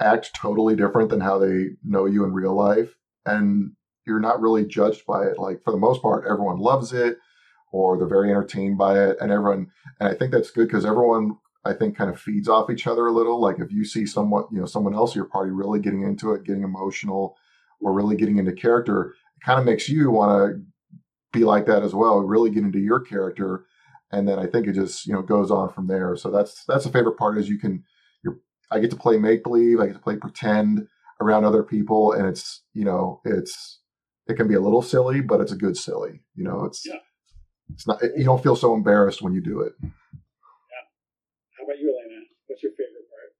act 0.00 0.30
totally 0.34 0.76
different 0.76 1.10
than 1.10 1.20
how 1.20 1.38
they 1.38 1.70
know 1.84 2.06
you 2.06 2.24
in 2.24 2.32
real 2.32 2.54
life, 2.54 2.94
and 3.26 3.72
you're 4.06 4.20
not 4.20 4.40
really 4.40 4.64
judged 4.64 5.04
by 5.06 5.24
it. 5.24 5.38
Like 5.38 5.62
for 5.62 5.70
the 5.72 5.78
most 5.78 6.02
part, 6.02 6.24
everyone 6.28 6.58
loves 6.58 6.92
it, 6.92 7.18
or 7.72 7.98
they're 7.98 8.08
very 8.08 8.30
entertained 8.30 8.78
by 8.78 8.98
it, 8.98 9.16
and 9.20 9.30
everyone. 9.30 9.68
And 10.00 10.08
I 10.08 10.14
think 10.14 10.32
that's 10.32 10.50
good 10.50 10.68
because 10.68 10.84
everyone 10.84 11.36
I 11.64 11.74
think 11.74 11.96
kind 11.96 12.10
of 12.10 12.18
feeds 12.18 12.48
off 12.48 12.70
each 12.70 12.86
other 12.86 13.06
a 13.06 13.12
little. 13.12 13.40
Like 13.40 13.58
if 13.60 13.70
you 13.70 13.84
see 13.84 14.06
someone, 14.06 14.44
you 14.50 14.58
know, 14.60 14.66
someone 14.66 14.94
else 14.94 15.14
in 15.14 15.18
your 15.18 15.28
party 15.28 15.50
really 15.50 15.78
getting 15.80 16.02
into 16.02 16.32
it, 16.32 16.44
getting 16.44 16.64
emotional, 16.64 17.36
or 17.80 17.92
really 17.92 18.16
getting 18.16 18.38
into 18.38 18.52
character, 18.52 19.14
it 19.36 19.44
kind 19.44 19.58
of 19.58 19.66
makes 19.66 19.88
you 19.88 20.10
want 20.10 20.30
to 20.54 20.62
be 21.32 21.44
like 21.44 21.66
that 21.66 21.82
as 21.82 21.94
well, 21.94 22.20
really 22.20 22.50
get 22.50 22.64
into 22.64 22.80
your 22.80 23.00
character. 23.00 23.66
and 24.12 24.26
then 24.26 24.38
I 24.38 24.46
think 24.46 24.66
it 24.66 24.74
just 24.74 25.06
you 25.06 25.12
know 25.12 25.22
goes 25.22 25.50
on 25.50 25.72
from 25.72 25.86
there. 25.86 26.16
So 26.16 26.30
that's 26.30 26.64
that's 26.64 26.84
the 26.84 26.90
favorite 26.92 27.16
part 27.16 27.38
is 27.38 27.48
you 27.48 27.58
can 27.58 27.84
I 28.70 28.78
get 28.78 28.90
to 28.90 28.96
play 28.96 29.18
make 29.18 29.42
believe, 29.42 29.80
I 29.80 29.86
get 29.86 29.94
to 29.94 30.00
play 30.00 30.16
pretend 30.16 30.86
around 31.20 31.44
other 31.44 31.62
people, 31.62 32.12
and 32.12 32.26
it's 32.26 32.62
you 32.72 32.84
know 32.84 33.20
it's 33.24 33.80
it 34.26 34.36
can 34.36 34.48
be 34.48 34.54
a 34.54 34.60
little 34.60 34.82
silly, 34.82 35.20
but 35.20 35.40
it's 35.40 35.52
a 35.52 35.56
good 35.56 35.76
silly. 35.76 36.22
You 36.34 36.44
know, 36.44 36.64
it's 36.64 36.86
Yeah. 36.86 36.98
it's 37.72 37.86
not 37.86 38.00
you 38.16 38.24
don't 38.24 38.42
feel 38.42 38.56
so 38.56 38.74
embarrassed 38.74 39.22
when 39.22 39.32
you 39.32 39.40
do 39.40 39.60
it. 39.60 39.72
Yeah. 39.82 39.88
How 41.58 41.64
about 41.64 41.78
you, 41.78 41.90
Elena? 41.90 42.22
What's 42.46 42.62
your 42.62 42.72
favorite 42.72 43.06
part? 43.10 43.30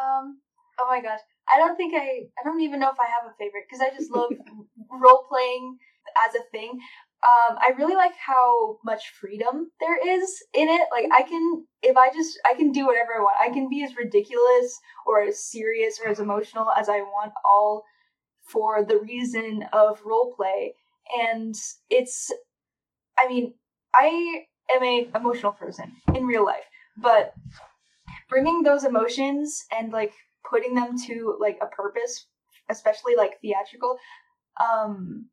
Um. 0.00 0.38
Oh 0.78 0.86
my 0.88 1.00
gosh. 1.00 1.20
I 1.52 1.58
don't 1.58 1.76
think 1.76 1.94
I. 1.94 2.26
I 2.38 2.44
don't 2.44 2.60
even 2.60 2.80
know 2.80 2.90
if 2.90 2.98
I 3.00 3.06
have 3.06 3.30
a 3.30 3.34
favorite 3.38 3.64
because 3.68 3.80
I 3.80 3.94
just 3.94 4.10
love 4.10 4.30
role 4.90 5.24
playing 5.28 5.78
as 6.28 6.34
a 6.34 6.44
thing. 6.50 6.78
Um, 7.24 7.56
I 7.58 7.72
really 7.78 7.94
like 7.94 8.14
how 8.16 8.78
much 8.84 9.12
freedom 9.18 9.70
there 9.80 9.96
is 9.96 10.42
in 10.52 10.68
it. 10.68 10.88
Like 10.92 11.06
I 11.12 11.22
can, 11.22 11.64
if 11.82 11.96
I 11.96 12.10
just, 12.10 12.38
I 12.44 12.54
can 12.54 12.70
do 12.70 12.86
whatever 12.86 13.14
I 13.16 13.20
want. 13.20 13.36
I 13.40 13.52
can 13.52 13.68
be 13.70 13.82
as 13.82 13.96
ridiculous 13.96 14.78
or 15.06 15.22
as 15.22 15.42
serious 15.50 15.98
or 16.04 16.10
as 16.10 16.20
emotional 16.20 16.66
as 16.78 16.88
I 16.88 17.00
want, 17.00 17.32
all 17.44 17.84
for 18.42 18.84
the 18.84 18.98
reason 18.98 19.64
of 19.72 20.02
role 20.04 20.34
play. 20.36 20.74
And 21.18 21.54
it's, 21.88 22.30
I 23.18 23.26
mean, 23.28 23.54
I 23.94 24.44
am 24.74 24.82
a 24.82 25.08
emotional 25.14 25.52
person 25.52 25.92
in 26.14 26.26
real 26.26 26.44
life, 26.44 26.64
but 26.98 27.32
bringing 28.28 28.62
those 28.62 28.84
emotions 28.84 29.64
and 29.76 29.92
like 29.92 30.12
putting 30.48 30.74
them 30.74 30.96
to 31.06 31.36
like 31.40 31.58
a 31.62 31.66
purpose 31.66 32.26
especially 32.70 33.14
like 33.16 33.40
theatrical 33.40 33.96
um 34.60 35.26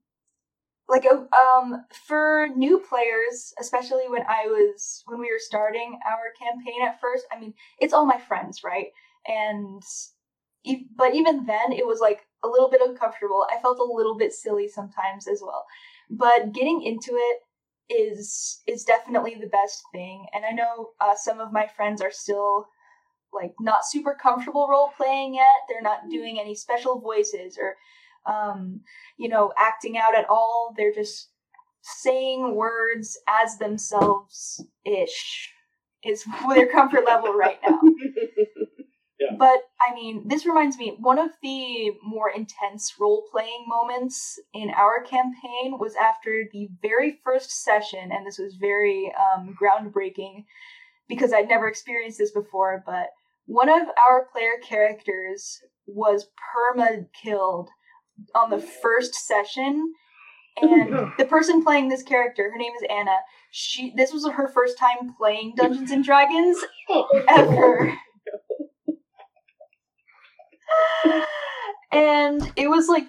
like 0.90 1.06
uh, 1.06 1.24
um 1.38 1.86
for 2.08 2.48
new 2.56 2.80
players 2.80 3.54
especially 3.60 4.04
when 4.08 4.24
i 4.28 4.46
was 4.48 5.04
when 5.06 5.20
we 5.20 5.28
were 5.32 5.40
starting 5.40 6.00
our 6.08 6.34
campaign 6.42 6.82
at 6.86 7.00
first 7.00 7.26
i 7.32 7.40
mean 7.40 7.54
it's 7.80 7.94
all 7.94 8.06
my 8.06 8.18
friends 8.20 8.62
right? 8.64 8.88
And 9.28 9.82
but 10.96 11.16
even 11.16 11.46
then 11.46 11.72
it 11.72 11.86
was 11.88 12.00
like 12.00 12.22
a 12.44 12.48
little 12.48 12.70
bit 12.70 12.82
uncomfortable. 12.84 13.46
I 13.52 13.60
felt 13.62 13.80
a 13.80 13.84
little 13.84 14.16
bit 14.18 14.34
silly 14.34 14.68
sometimes 14.68 15.28
as 15.28 15.42
well. 15.44 15.66
But 16.10 16.54
getting 16.54 16.82
into 16.84 17.12
it 17.16 17.40
is 17.90 18.62
is 18.68 18.84
definitely 18.84 19.36
the 19.36 19.48
best 19.48 19.82
thing. 19.92 20.26
And 20.34 20.46
i 20.46 20.52
know 20.52 20.92
uh, 21.02 21.16
some 21.16 21.40
of 21.40 21.52
my 21.52 21.68
friends 21.76 22.02
are 22.02 22.12
still 22.12 22.68
like 23.34 23.54
not 23.60 23.86
super 23.86 24.18
comfortable 24.22 24.68
role 24.70 24.92
playing 24.98 25.36
yet. 25.36 25.46
They're 25.70 25.82
not 25.82 26.10
doing 26.10 26.40
any 26.40 26.56
special 26.56 27.00
voices 27.00 27.58
or 27.60 27.78
um 28.26 28.82
you 29.18 29.30
know 29.30 29.52
acting 29.58 29.98
out 29.98 30.16
at 30.18 30.30
all 30.30 30.74
they're 30.78 30.94
just 30.94 31.30
saying 31.82 32.56
words 32.56 33.18
as 33.28 33.58
themselves 33.58 34.64
ish 34.86 35.52
is 36.04 36.24
their 36.54 36.68
comfort 36.72 37.06
level 37.06 37.34
right 37.34 37.60
now 37.68 37.80
Yeah. 39.22 39.36
but 39.38 39.60
I 39.80 39.94
mean, 39.94 40.28
this 40.28 40.48
reminds 40.48 40.78
me, 40.80 40.96
one 41.00 41.20
of 41.20 41.30
the 41.44 41.92
more 42.04 42.32
intense 42.32 42.96
role 43.00 43.24
playing 43.32 43.66
moments 43.68 44.40
in 44.52 44.72
our 44.72 45.04
campaign 45.04 45.78
was 45.78 45.96
after 45.96 46.46
the 46.52 46.70
very 46.82 47.20
first 47.24 47.64
session, 47.64 48.12
and 48.12 48.26
this 48.26 48.40
was 48.40 48.56
very 48.56 49.14
um, 49.16 49.56
groundbreaking 49.62 50.46
because 51.08 51.34
I'd 51.34 51.50
never 51.50 51.68
experienced 51.68 52.18
this 52.18 52.32
before. 52.32 52.82
But 52.84 53.10
one 53.46 53.70
of 53.70 53.84
our 54.10 54.26
player 54.32 54.58
characters 54.64 55.60
was 55.86 56.28
perma 56.56 57.06
killed 57.14 57.70
on 58.36 58.50
the 58.50 58.60
first 58.60 59.16
session. 59.16 59.94
And 60.62 61.12
the 61.18 61.26
person 61.26 61.64
playing 61.64 61.90
this 61.90 62.04
character, 62.04 62.52
her 62.52 62.58
name 62.58 62.74
is 62.82 62.88
Anna. 62.90 63.18
She 63.52 63.94
this 63.96 64.12
was 64.14 64.28
her 64.30 64.48
first 64.50 64.78
time 64.78 65.14
playing 65.18 65.54
Dungeons 65.56 65.92
and 65.92 66.04
Dragons 66.04 66.58
ever. 67.30 67.94
and 71.92 72.52
it 72.56 72.70
was 72.70 72.88
like 72.88 73.08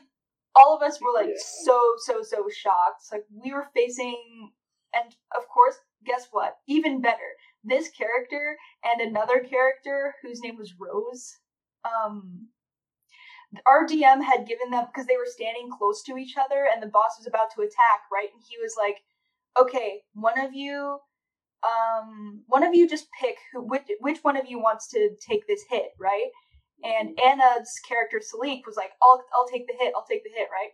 all 0.54 0.76
of 0.76 0.82
us 0.82 1.00
were 1.00 1.12
like 1.12 1.34
so 1.36 1.94
so 1.98 2.22
so 2.22 2.48
shocked. 2.54 3.06
Like 3.10 3.24
we 3.30 3.52
were 3.52 3.68
facing, 3.74 4.52
and 4.94 5.14
of 5.36 5.48
course, 5.48 5.76
guess 6.04 6.28
what? 6.30 6.56
Even 6.68 7.00
better, 7.00 7.36
this 7.64 7.88
character 7.88 8.56
and 8.84 9.00
another 9.00 9.40
character 9.40 10.14
whose 10.22 10.40
name 10.40 10.56
was 10.56 10.74
Rose. 10.78 11.38
Um, 11.84 12.48
our 13.66 13.86
DM 13.86 14.22
had 14.22 14.46
given 14.46 14.70
them 14.70 14.86
because 14.86 15.06
they 15.06 15.16
were 15.16 15.26
standing 15.26 15.70
close 15.70 16.02
to 16.04 16.16
each 16.16 16.36
other, 16.36 16.66
and 16.72 16.82
the 16.82 16.88
boss 16.88 17.18
was 17.18 17.26
about 17.26 17.54
to 17.54 17.62
attack. 17.62 18.08
Right, 18.12 18.28
and 18.32 18.42
he 18.48 18.56
was 18.60 18.74
like, 18.78 19.02
"Okay, 19.60 20.02
one 20.14 20.38
of 20.38 20.54
you." 20.54 20.98
Um, 21.62 22.42
one 22.48 22.64
of 22.64 22.74
you 22.74 22.88
just 22.88 23.06
pick 23.20 23.36
who 23.52 23.62
which 23.62 23.84
which 24.00 24.18
one 24.22 24.36
of 24.36 24.46
you 24.46 24.58
wants 24.58 24.88
to 24.88 25.10
take 25.26 25.46
this 25.46 25.64
hit, 25.70 25.90
right? 25.98 26.30
And 26.82 27.18
Anna's 27.20 27.78
character 27.88 28.18
Salik 28.18 28.62
was 28.66 28.76
like, 28.76 28.92
"I'll 29.02 29.22
I'll 29.34 29.48
take 29.48 29.66
the 29.66 29.74
hit. 29.78 29.92
I'll 29.94 30.06
take 30.06 30.24
the 30.24 30.30
hit." 30.34 30.48
Right? 30.50 30.72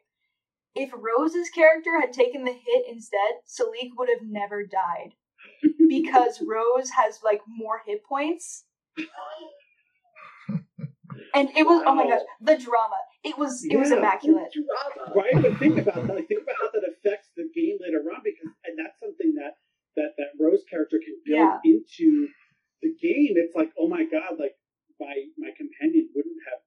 If 0.74 0.90
Rose's 0.94 1.50
character 1.50 2.00
had 2.00 2.12
taken 2.12 2.44
the 2.44 2.52
hit 2.52 2.84
instead, 2.88 3.42
Salik 3.46 3.90
would 3.96 4.08
have 4.08 4.22
never 4.22 4.64
died 4.64 5.14
because 5.88 6.40
Rose 6.46 6.90
has 6.90 7.20
like 7.24 7.42
more 7.46 7.82
hit 7.84 8.04
points. 8.04 8.64
And 11.38 11.54
it 11.54 11.62
was 11.62 11.82
oh 11.86 11.94
my 11.94 12.02
gosh, 12.02 12.26
the 12.42 12.58
drama. 12.58 12.98
It 13.22 13.38
was 13.38 13.62
it 13.62 13.78
was 13.78 13.94
immaculate. 13.94 14.50
Drama. 14.50 15.14
Right, 15.14 15.38
but 15.38 15.54
think 15.62 15.78
about 15.78 16.02
that. 16.06 16.14
Like, 16.18 16.26
think 16.26 16.42
about 16.42 16.58
how 16.58 16.70
that 16.74 16.82
affects 16.82 17.30
the 17.38 17.46
game 17.54 17.78
later 17.78 18.02
on, 18.10 18.26
because 18.26 18.50
and 18.66 18.74
that's 18.74 18.98
something 18.98 19.38
that 19.38 19.54
that 19.94 20.18
that 20.18 20.34
Rose 20.34 20.66
character 20.66 20.98
can 20.98 21.14
build 21.22 21.38
Yeah. 21.38 21.62
into 21.62 22.26
the 22.82 22.90
game. 22.98 23.38
It's 23.38 23.54
like, 23.54 23.70
oh 23.78 23.86
my 23.86 24.02
god, 24.02 24.38
like 24.38 24.58
my 24.98 25.14
my 25.38 25.54
companion 25.54 26.10
wouldn't 26.10 26.42
have 26.50 26.60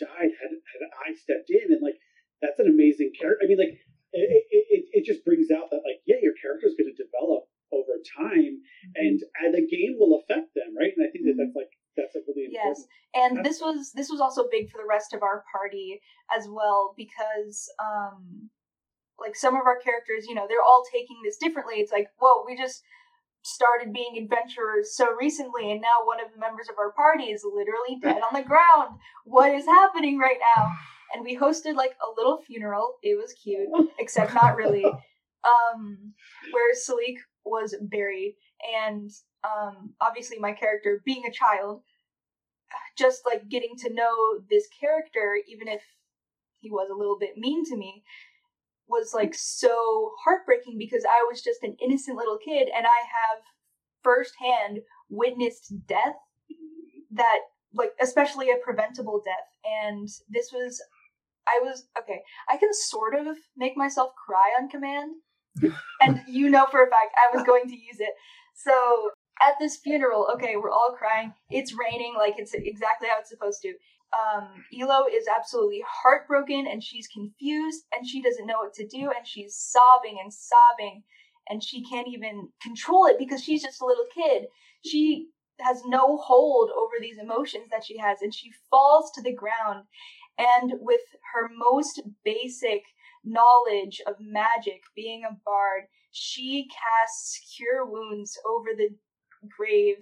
died 0.00 0.32
had 0.40 0.52
had 0.56 0.80
I 1.04 1.12
stepped 1.12 1.52
in, 1.52 1.68
and 1.68 1.84
like 1.84 2.00
that's 2.40 2.60
an 2.60 2.68
amazing 2.68 3.12
character. 3.12 3.44
I 3.44 3.48
mean, 3.48 3.60
like 3.60 3.76
it 4.16 4.28
it, 4.48 4.64
it, 4.72 4.82
it 4.92 5.04
just 5.04 5.24
brings 5.24 5.52
out 5.52 5.68
that 5.68 5.84
like 5.84 6.00
yeah, 6.08 6.16
your 6.24 6.36
character 6.40 6.64
is 6.64 6.76
going 6.80 6.88
to 6.88 6.96
develop 6.96 7.44
over 7.72 8.00
time, 8.16 8.64
mm-hmm. 8.64 8.96
and 8.96 9.20
and 9.44 9.52
the 9.52 9.68
game 9.68 10.00
will 10.00 10.20
affect 10.24 10.56
them, 10.56 10.72
right? 10.72 10.96
And 10.96 11.04
I 11.04 11.12
think 11.12 11.28
that 11.28 11.36
mm-hmm. 11.36 11.52
that's 11.52 11.56
like 11.56 11.72
that's 11.98 12.14
like 12.14 12.24
really 12.26 12.46
important. 12.46 12.78
Yes, 12.78 12.86
and 13.14 13.44
this 13.44 13.60
was 13.60 13.92
this 13.94 14.08
was 14.08 14.20
also 14.20 14.48
big 14.50 14.70
for 14.70 14.78
the 14.78 14.88
rest 14.88 15.12
of 15.12 15.22
our 15.22 15.44
party 15.52 16.00
as 16.36 16.46
well 16.48 16.94
because 16.96 17.68
um 17.82 18.50
like 19.20 19.34
some 19.34 19.54
of 19.56 19.66
our 19.66 19.78
characters, 19.78 20.26
you 20.28 20.34
know, 20.34 20.46
they're 20.48 20.62
all 20.62 20.84
taking 20.92 21.16
this 21.24 21.38
differently. 21.38 21.76
It's 21.76 21.92
like, 21.92 22.06
whoa, 22.18 22.44
we 22.46 22.56
just 22.56 22.82
started 23.42 23.92
being 23.92 24.16
adventurers 24.16 24.94
so 24.94 25.14
recently 25.18 25.70
and 25.70 25.80
now 25.80 26.04
one 26.04 26.20
of 26.20 26.32
the 26.32 26.38
members 26.38 26.68
of 26.68 26.78
our 26.78 26.92
party 26.92 27.24
is 27.24 27.44
literally 27.44 27.98
dead 28.02 28.22
on 28.22 28.40
the 28.40 28.46
ground. 28.46 28.98
What 29.24 29.52
is 29.52 29.66
happening 29.66 30.18
right 30.18 30.38
now? 30.56 30.70
And 31.14 31.24
we 31.24 31.36
hosted 31.36 31.74
like 31.74 31.96
a 32.02 32.10
little 32.16 32.42
funeral. 32.46 32.96
It 33.02 33.16
was 33.16 33.32
cute, 33.32 33.68
except 33.98 34.34
not 34.34 34.56
really. 34.56 34.84
Um 35.46 36.14
where 36.50 36.74
Salik 36.74 37.18
was 37.44 37.74
buried 37.80 38.34
and 38.76 39.08
um 39.44 39.94
obviously 40.00 40.38
my 40.38 40.52
character 40.52 41.00
being 41.04 41.24
a 41.26 41.32
child 41.32 41.82
just 42.96 43.22
like 43.24 43.48
getting 43.48 43.74
to 43.78 43.92
know 43.92 44.40
this 44.50 44.66
character 44.80 45.36
even 45.48 45.68
if 45.68 45.82
he 46.60 46.70
was 46.70 46.90
a 46.90 46.96
little 46.96 47.18
bit 47.18 47.36
mean 47.36 47.64
to 47.64 47.76
me 47.76 48.02
was 48.88 49.12
like 49.14 49.34
so 49.34 50.12
heartbreaking 50.24 50.76
because 50.78 51.04
I 51.04 51.24
was 51.28 51.42
just 51.42 51.62
an 51.62 51.76
innocent 51.82 52.16
little 52.16 52.38
kid 52.38 52.68
and 52.74 52.86
I 52.86 52.88
have 52.88 53.42
firsthand 54.02 54.80
witnessed 55.10 55.72
death 55.86 56.16
that 57.12 57.40
like 57.74 57.92
especially 58.00 58.50
a 58.50 58.56
preventable 58.64 59.22
death. 59.24 59.46
And 59.82 60.08
this 60.28 60.50
was 60.52 60.82
I 61.46 61.60
was 61.62 61.86
okay 61.98 62.20
I 62.48 62.56
can 62.56 62.72
sort 62.72 63.14
of 63.14 63.36
make 63.56 63.76
myself 63.76 64.12
cry 64.26 64.52
on 64.60 64.68
command 64.68 65.12
and 66.00 66.22
you 66.26 66.48
know 66.48 66.66
for 66.70 66.82
a 66.82 66.90
fact 66.90 67.14
I 67.16 67.36
was 67.36 67.44
going 67.46 67.68
to 67.68 67.76
use 67.76 68.00
it. 68.00 68.14
So 68.54 69.10
at 69.46 69.54
this 69.60 69.76
funeral, 69.76 70.28
okay, 70.34 70.56
we're 70.56 70.70
all 70.70 70.96
crying. 70.98 71.32
It's 71.50 71.74
raining, 71.74 72.14
like 72.16 72.34
it's 72.38 72.54
exactly 72.54 73.08
how 73.08 73.18
it's 73.20 73.30
supposed 73.30 73.62
to. 73.62 73.74
Um, 74.12 74.64
Elo 74.78 75.04
is 75.06 75.26
absolutely 75.28 75.84
heartbroken 75.86 76.66
and 76.66 76.82
she's 76.82 77.06
confused 77.08 77.84
and 77.92 78.06
she 78.06 78.22
doesn't 78.22 78.46
know 78.46 78.58
what 78.58 78.72
to 78.74 78.86
do 78.86 79.10
and 79.14 79.26
she's 79.26 79.54
sobbing 79.54 80.18
and 80.22 80.32
sobbing 80.32 81.02
and 81.50 81.62
she 81.62 81.84
can't 81.84 82.08
even 82.08 82.48
control 82.62 83.06
it 83.06 83.18
because 83.18 83.44
she's 83.44 83.62
just 83.62 83.82
a 83.82 83.86
little 83.86 84.06
kid. 84.14 84.46
She 84.84 85.28
has 85.60 85.82
no 85.84 86.16
hold 86.16 86.70
over 86.70 86.94
these 87.00 87.18
emotions 87.18 87.68
that 87.70 87.84
she 87.84 87.98
has 87.98 88.22
and 88.22 88.34
she 88.34 88.50
falls 88.70 89.10
to 89.12 89.22
the 89.22 89.34
ground 89.34 89.84
and 90.38 90.72
with 90.80 91.00
her 91.34 91.50
most 91.54 92.00
basic 92.24 92.82
knowledge 93.24 94.00
of 94.06 94.14
magic 94.20 94.80
being 94.94 95.24
a 95.24 95.36
bard 95.44 95.84
she 96.10 96.66
casts 96.68 97.54
cure 97.56 97.84
wounds 97.84 98.38
over 98.46 98.70
the 98.76 98.88
grave 99.56 99.96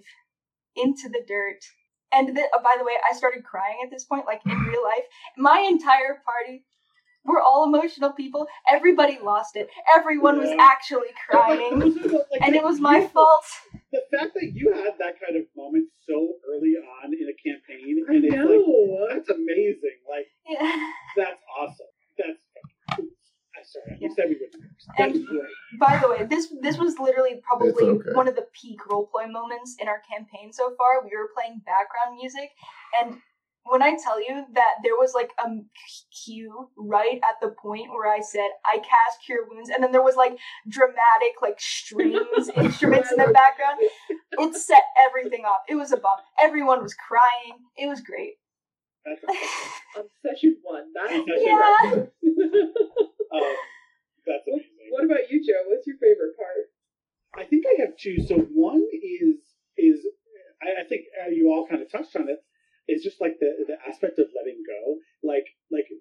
into 0.75 1.09
the 1.09 1.23
dirt. 1.27 1.59
And 2.13 2.35
the, 2.35 2.43
oh, 2.53 2.61
by 2.63 2.75
the 2.77 2.85
way, 2.85 2.93
I 3.09 3.15
started 3.15 3.43
crying 3.43 3.77
at 3.83 3.91
this 3.91 4.05
point, 4.05 4.25
like 4.25 4.41
in 4.45 4.57
real 4.57 4.83
life. 4.83 5.03
My 5.37 5.59
entire 5.69 6.21
party 6.25 6.63
were 7.25 7.41
all 7.41 7.65
emotional 7.65 8.13
people. 8.13 8.47
Everybody 8.69 9.19
lost 9.21 9.57
it. 9.57 9.67
Everyone 9.93 10.39
was 10.39 10.49
actually 10.59 11.09
crying. 11.29 11.81
And 12.41 12.55
it 12.55 12.63
was 12.63 12.79
my 12.79 13.05
fault. 13.07 13.43
the 13.91 13.99
fact 14.17 14.33
that 14.35 14.51
you 14.53 14.71
had 14.73 14.93
that 14.99 15.15
kind 15.19 15.35
of 15.37 15.43
moment 15.57 15.89
so 16.07 16.15
early 16.49 16.75
on 17.01 17.11
in 17.13 17.27
a 17.27 17.35
campaign, 17.43 18.05
I 18.09 18.15
and 18.15 18.23
it's 18.25 18.35
know. 18.35 18.45
like 18.45 19.15
that's 19.17 19.29
amazing. 19.29 19.97
Like 20.09 20.27
Yeah. 20.47 20.91
that's 21.17 21.41
awesome. 21.59 21.87
That's. 22.17 23.07
I'm 23.67 23.81
sorry. 23.83 23.97
You 23.99 24.07
Yeah. 24.09 24.15
said 24.15 24.29
we 24.29 24.37
wouldn't. 24.39 24.63
And- 24.97 25.79
By 25.79 25.97
the 26.01 26.09
way, 26.09 26.25
this 26.25 26.53
this 26.61 26.77
was 26.77 26.97
literally 26.99 27.41
probably 27.43 27.83
okay. 27.85 28.11
one 28.13 28.27
of 28.27 28.35
the 28.35 28.47
peak 28.53 28.79
roleplay 28.89 29.29
moments 29.31 29.75
in 29.79 29.87
our 29.87 30.01
campaign 30.09 30.53
so 30.53 30.73
far. 30.77 31.03
We 31.03 31.15
were 31.15 31.29
playing 31.35 31.61
background 31.65 32.15
music, 32.15 32.51
and 33.01 33.21
when 33.65 33.83
I 33.83 33.97
tell 34.01 34.19
you 34.21 34.45
that 34.53 34.75
there 34.83 34.95
was 34.95 35.13
like 35.13 35.31
a 35.39 35.49
cue 36.23 36.69
right 36.77 37.19
at 37.23 37.35
the 37.41 37.49
point 37.49 37.89
where 37.91 38.07
I 38.11 38.21
said 38.21 38.49
I 38.65 38.77
cast 38.77 39.21
Cure 39.25 39.45
Wounds, 39.49 39.69
and 39.69 39.83
then 39.83 39.91
there 39.91 40.01
was 40.01 40.15
like 40.15 40.37
dramatic 40.69 41.41
like 41.41 41.59
strings 41.59 42.49
instruments 42.55 43.11
in 43.11 43.17
the 43.17 43.31
background. 43.33 43.79
It 44.39 44.55
set 44.55 44.83
everything 45.05 45.43
off. 45.43 45.61
It 45.67 45.75
was 45.75 45.91
a 45.91 45.97
bomb. 45.97 46.19
Everyone 46.39 46.81
was 46.81 46.93
crying. 46.93 47.59
It 47.75 47.87
was 47.87 47.99
great. 48.01 48.35
That's 49.07 49.23
awesome. 49.23 50.03
On 50.03 50.05
session 50.19 50.57
one. 50.63 50.91
That's 50.95 51.13
Session 51.13 51.47
Yeah. 51.47 52.03
Um, 53.27 53.43
that's 54.25 54.47
amazing. 54.47 54.87
What 54.87 55.03
about 55.03 55.27
you, 55.29 55.43
Joe? 55.43 55.67
What's 55.67 55.85
your 55.85 55.97
favorite 55.99 56.31
part? 56.39 56.71
I 57.35 57.43
think 57.43 57.65
I 57.67 57.81
have 57.83 57.97
two. 57.99 58.23
So 58.23 58.39
one 58.55 58.87
is 58.95 59.35
is 59.75 60.07
I, 60.63 60.81
I 60.81 60.83
think 60.87 61.11
uh, 61.19 61.29
you 61.29 61.51
all 61.51 61.67
kind 61.67 61.81
of 61.81 61.91
touched 61.91 62.15
on 62.15 62.29
it. 62.29 62.39
Is 62.87 63.03
just 63.03 63.19
like 63.19 63.35
the 63.39 63.67
the 63.67 63.75
aspect 63.83 64.17
of 64.17 64.27
letting 64.31 64.63
go, 64.63 64.99
like 65.27 65.43
like 65.71 65.91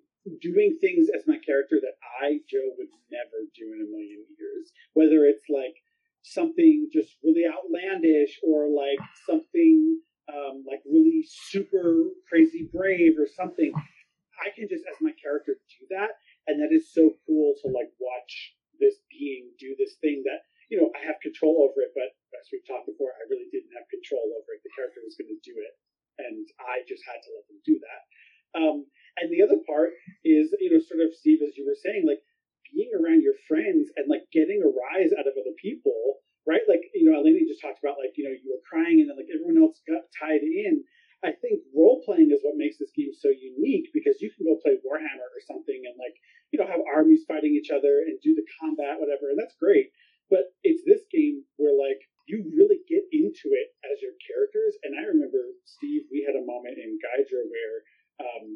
doing 0.40 0.78
things 0.80 1.08
as 1.10 1.26
my 1.26 1.38
character 1.44 1.82
that 1.82 1.98
I 2.22 2.38
Joe 2.46 2.70
would 2.78 2.94
never 3.10 3.42
do 3.58 3.74
in 3.74 3.82
a 3.82 3.90
million 3.90 4.22
years. 4.38 4.70
Whether 4.94 5.26
it's 5.26 5.50
like 5.50 5.74
something 6.22 6.90
just 6.92 7.18
really 7.24 7.42
outlandish 7.42 8.38
or 8.46 8.70
like 8.70 9.02
something 9.26 9.98
um, 10.28 10.64
like 10.66 10.82
really 10.86 11.24
super 11.26 12.10
crazy 12.28 12.68
brave 12.72 13.14
or 13.18 13.25
something. 13.36 13.72
I 14.40 14.50
can 14.52 14.68
just 14.68 14.84
as 14.88 15.00
my 15.00 15.12
character 15.20 15.56
do 15.56 15.82
that, 15.96 16.16
and 16.48 16.60
that 16.60 16.72
is 16.72 16.92
so 16.92 17.12
cool 17.24 17.54
to 17.64 17.68
like 17.72 17.92
watch 18.00 18.56
this 18.80 19.00
being 19.08 19.52
do 19.56 19.72
this 19.80 19.96
thing 20.00 20.20
that 20.28 20.44
you 20.68 20.76
know 20.80 20.88
I 20.96 21.04
have 21.06 21.20
control 21.24 21.64
over 21.64 21.80
it, 21.84 21.92
but 21.96 22.12
as 22.36 22.48
we've 22.52 22.66
talked 22.66 22.88
before, 22.88 23.12
I 23.16 23.28
really 23.32 23.48
didn't 23.52 23.72
have 23.76 23.88
control 23.88 24.28
over 24.36 24.48
it. 24.52 24.60
The 24.64 24.74
character 24.76 25.00
was 25.04 25.16
going 25.16 25.32
to 25.32 25.40
do 25.44 25.56
it, 25.60 25.74
and 26.20 26.44
I 26.60 26.84
just 26.88 27.04
had 27.04 27.20
to 27.24 27.30
let 27.36 27.44
them 27.48 27.60
do 27.64 27.76
that. 27.80 28.02
Um, 28.56 28.76
and 29.20 29.28
the 29.32 29.44
other 29.44 29.60
part 29.68 29.92
is, 30.24 30.52
you 30.60 30.72
know, 30.72 30.80
sort 30.80 31.00
of 31.04 31.12
Steve, 31.16 31.40
as 31.44 31.56
you 31.56 31.64
were 31.64 31.76
saying, 31.76 32.04
like 32.04 32.20
being 32.72 32.92
around 32.92 33.22
your 33.22 33.36
friends 33.48 33.88
and 33.96 34.08
like 34.08 34.28
getting 34.32 34.60
a 34.64 34.68
rise 34.68 35.12
out 35.16 35.28
of 35.28 35.36
other 35.36 35.56
people, 35.60 36.20
right? 36.46 36.64
Like, 36.68 36.84
you 36.94 37.08
know, 37.08 37.16
Eleni 37.16 37.48
just 37.48 37.62
talked 37.64 37.80
about 37.80 38.00
like, 38.00 38.12
you 38.16 38.24
know, 38.28 38.34
you 38.36 38.48
were 38.52 38.64
crying 38.68 39.00
and 39.00 39.08
then 39.08 39.16
like 39.16 39.32
everyone 39.32 39.60
else 39.60 39.80
got 39.88 40.04
tied 40.20 40.44
in. 40.44 40.84
I 41.24 41.32
think 41.32 41.64
role 41.72 42.04
playing 42.04 42.28
is 42.30 42.44
what 42.44 42.60
makes 42.60 42.76
this 42.76 42.92
game 42.92 43.10
so 43.16 43.32
unique 43.32 43.88
because 43.96 44.20
you 44.20 44.28
can 44.36 44.44
go 44.44 44.60
play 44.60 44.76
Warhammer 44.84 45.28
or 45.32 45.42
something 45.48 45.80
and 45.88 45.96
like, 45.96 46.12
you 46.52 46.60
know, 46.60 46.68
have 46.68 46.84
armies 46.84 47.24
fighting 47.24 47.56
each 47.56 47.72
other 47.72 48.04
and 48.04 48.20
do 48.20 48.36
the 48.36 48.44
combat, 48.60 49.00
whatever, 49.00 49.32
and 49.32 49.40
that's 49.40 49.56
great. 49.56 49.90
But 50.28 50.52
it's 50.62 50.84
this 50.84 51.08
game 51.08 51.42
where 51.56 51.72
like 51.72 52.04
you 52.28 52.44
really 52.52 52.84
get 52.84 53.06
into 53.10 53.54
it 53.56 53.72
as 53.88 54.02
your 54.04 54.12
characters. 54.20 54.76
And 54.84 54.92
I 54.98 55.08
remember 55.08 55.56
Steve, 55.64 56.04
we 56.12 56.26
had 56.26 56.36
a 56.36 56.44
moment 56.44 56.76
in 56.76 56.98
Gaidra 57.00 57.42
where 57.48 57.76
um, 58.20 58.46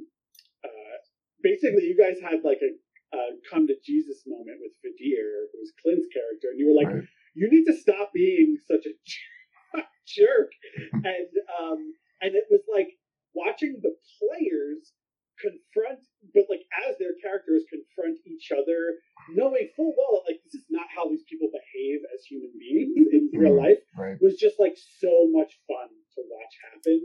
uh, 0.64 0.96
basically 1.42 1.88
you 1.88 1.96
guys 1.96 2.20
had 2.20 2.44
like 2.44 2.60
a 2.60 2.70
uh, 3.10 3.34
come 3.50 3.66
to 3.66 3.74
Jesus 3.84 4.22
moment 4.26 4.58
with 4.62 4.70
Vadir, 4.86 5.50
who's 5.50 5.72
Clint's 5.82 6.06
character, 6.14 6.54
and 6.54 6.58
you 6.60 6.70
were 6.70 6.78
like, 6.78 6.86
Right. 6.94 7.04
you 7.34 7.50
need 7.50 7.64
to 7.66 7.74
stop 7.74 8.12
being 8.30 8.56
such 8.70 8.86
a 8.86 8.94
jerk. 10.06 10.50
and 10.92 11.30
um, 11.58 11.80
and 12.22 12.34
it 12.38 12.44
was 12.50 12.62
like 12.72 12.88
watching 13.34 13.78
the 13.82 13.94
players 14.18 14.92
confront, 15.40 16.04
but 16.36 16.44
like 16.52 16.60
as 16.86 16.98
their 17.00 17.16
characters 17.24 17.64
confront 17.72 18.18
each 18.28 18.52
other, 18.52 19.00
knowing 19.32 19.68
full 19.76 19.94
well 19.96 20.20
that 20.20 20.30
like 20.32 20.40
this 20.44 20.54
is 20.60 20.66
not 20.70 20.84
how 20.94 21.08
these 21.08 21.24
people 21.30 21.48
behave 21.48 22.00
as 22.12 22.20
human 22.28 22.52
beings 22.60 23.08
in 23.12 23.30
real 23.40 23.56
life, 23.56 23.80
Right. 23.96 24.20
was 24.20 24.36
just 24.36 24.60
like 24.60 24.76
so 24.76 25.26
much 25.32 25.56
fun 25.66 25.88
to 25.88 26.20
watch 26.28 26.54
happen. 26.68 27.00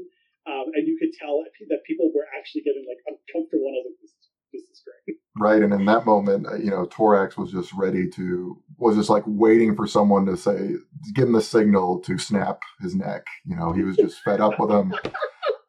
Um, 0.48 0.66
and 0.76 0.86
you 0.88 0.98
could 1.00 1.10
tell 1.18 1.42
that 1.70 1.84
people 1.88 2.12
were 2.14 2.28
actually 2.38 2.62
getting 2.62 2.86
like 2.86 3.02
uncomfortable 3.08 3.66
and 3.72 3.78
I 3.78 3.82
was 3.82 3.96
like, 3.96 4.02
this, 4.04 4.12
is- 4.12 4.30
this 4.54 4.64
is 4.72 4.84
great. 4.86 5.18
Right. 5.38 5.62
And 5.64 5.74
in 5.74 5.84
that 5.86 6.06
moment, 6.06 6.48
uh, 6.48 6.56
you 6.56 6.70
know, 6.72 6.86
Torax 6.86 7.36
was 7.36 7.52
just 7.52 7.74
ready 7.74 8.08
to, 8.12 8.62
was 8.78 8.96
just 8.96 9.10
like 9.10 9.24
waiting 9.26 9.76
for 9.76 9.86
someone 9.88 10.26
to 10.28 10.38
say, 10.38 10.76
give 11.16 11.28
him 11.28 11.34
the 11.34 11.42
signal 11.42 12.00
to 12.02 12.18
snap 12.18 12.60
his 12.82 12.96
neck. 12.96 13.26
You 13.46 13.56
know, 13.56 13.72
he 13.74 13.84
was 13.84 13.96
just 13.96 14.22
fed 14.22 14.42
up 14.42 14.60
with 14.60 14.70
him. 14.70 14.94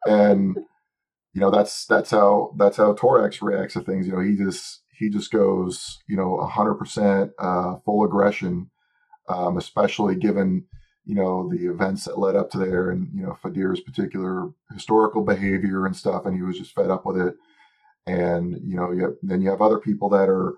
And, 0.05 0.55
you 1.33 1.41
know, 1.41 1.51
that's, 1.51 1.85
that's 1.85 2.11
how, 2.11 2.53
that's 2.57 2.77
how 2.77 2.93
Torax 2.93 3.41
reacts 3.41 3.73
to 3.73 3.81
things. 3.81 4.07
You 4.07 4.13
know, 4.13 4.21
he 4.21 4.35
just, 4.35 4.81
he 4.97 5.09
just 5.09 5.31
goes, 5.31 5.99
you 6.07 6.15
know, 6.15 6.39
hundred 6.45 6.75
percent, 6.75 7.31
uh, 7.39 7.77
full 7.83 8.05
aggression, 8.05 8.69
um, 9.29 9.57
especially 9.57 10.15
given, 10.15 10.65
you 11.05 11.15
know, 11.15 11.49
the 11.49 11.69
events 11.69 12.05
that 12.05 12.19
led 12.19 12.35
up 12.35 12.51
to 12.51 12.57
there 12.57 12.89
and, 12.91 13.09
you 13.13 13.23
know, 13.23 13.37
Fadir's 13.41 13.81
particular 13.81 14.49
historical 14.73 15.23
behavior 15.23 15.85
and 15.85 15.95
stuff. 15.95 16.25
And 16.25 16.35
he 16.35 16.41
was 16.41 16.57
just 16.57 16.73
fed 16.73 16.89
up 16.89 17.05
with 17.05 17.17
it 17.17 17.35
and 18.07 18.57
you 18.65 18.75
know 18.75 18.91
you 18.91 19.03
have, 19.03 19.13
then 19.21 19.41
you 19.41 19.49
have 19.49 19.61
other 19.61 19.77
people 19.77 20.09
that 20.09 20.29
are 20.29 20.55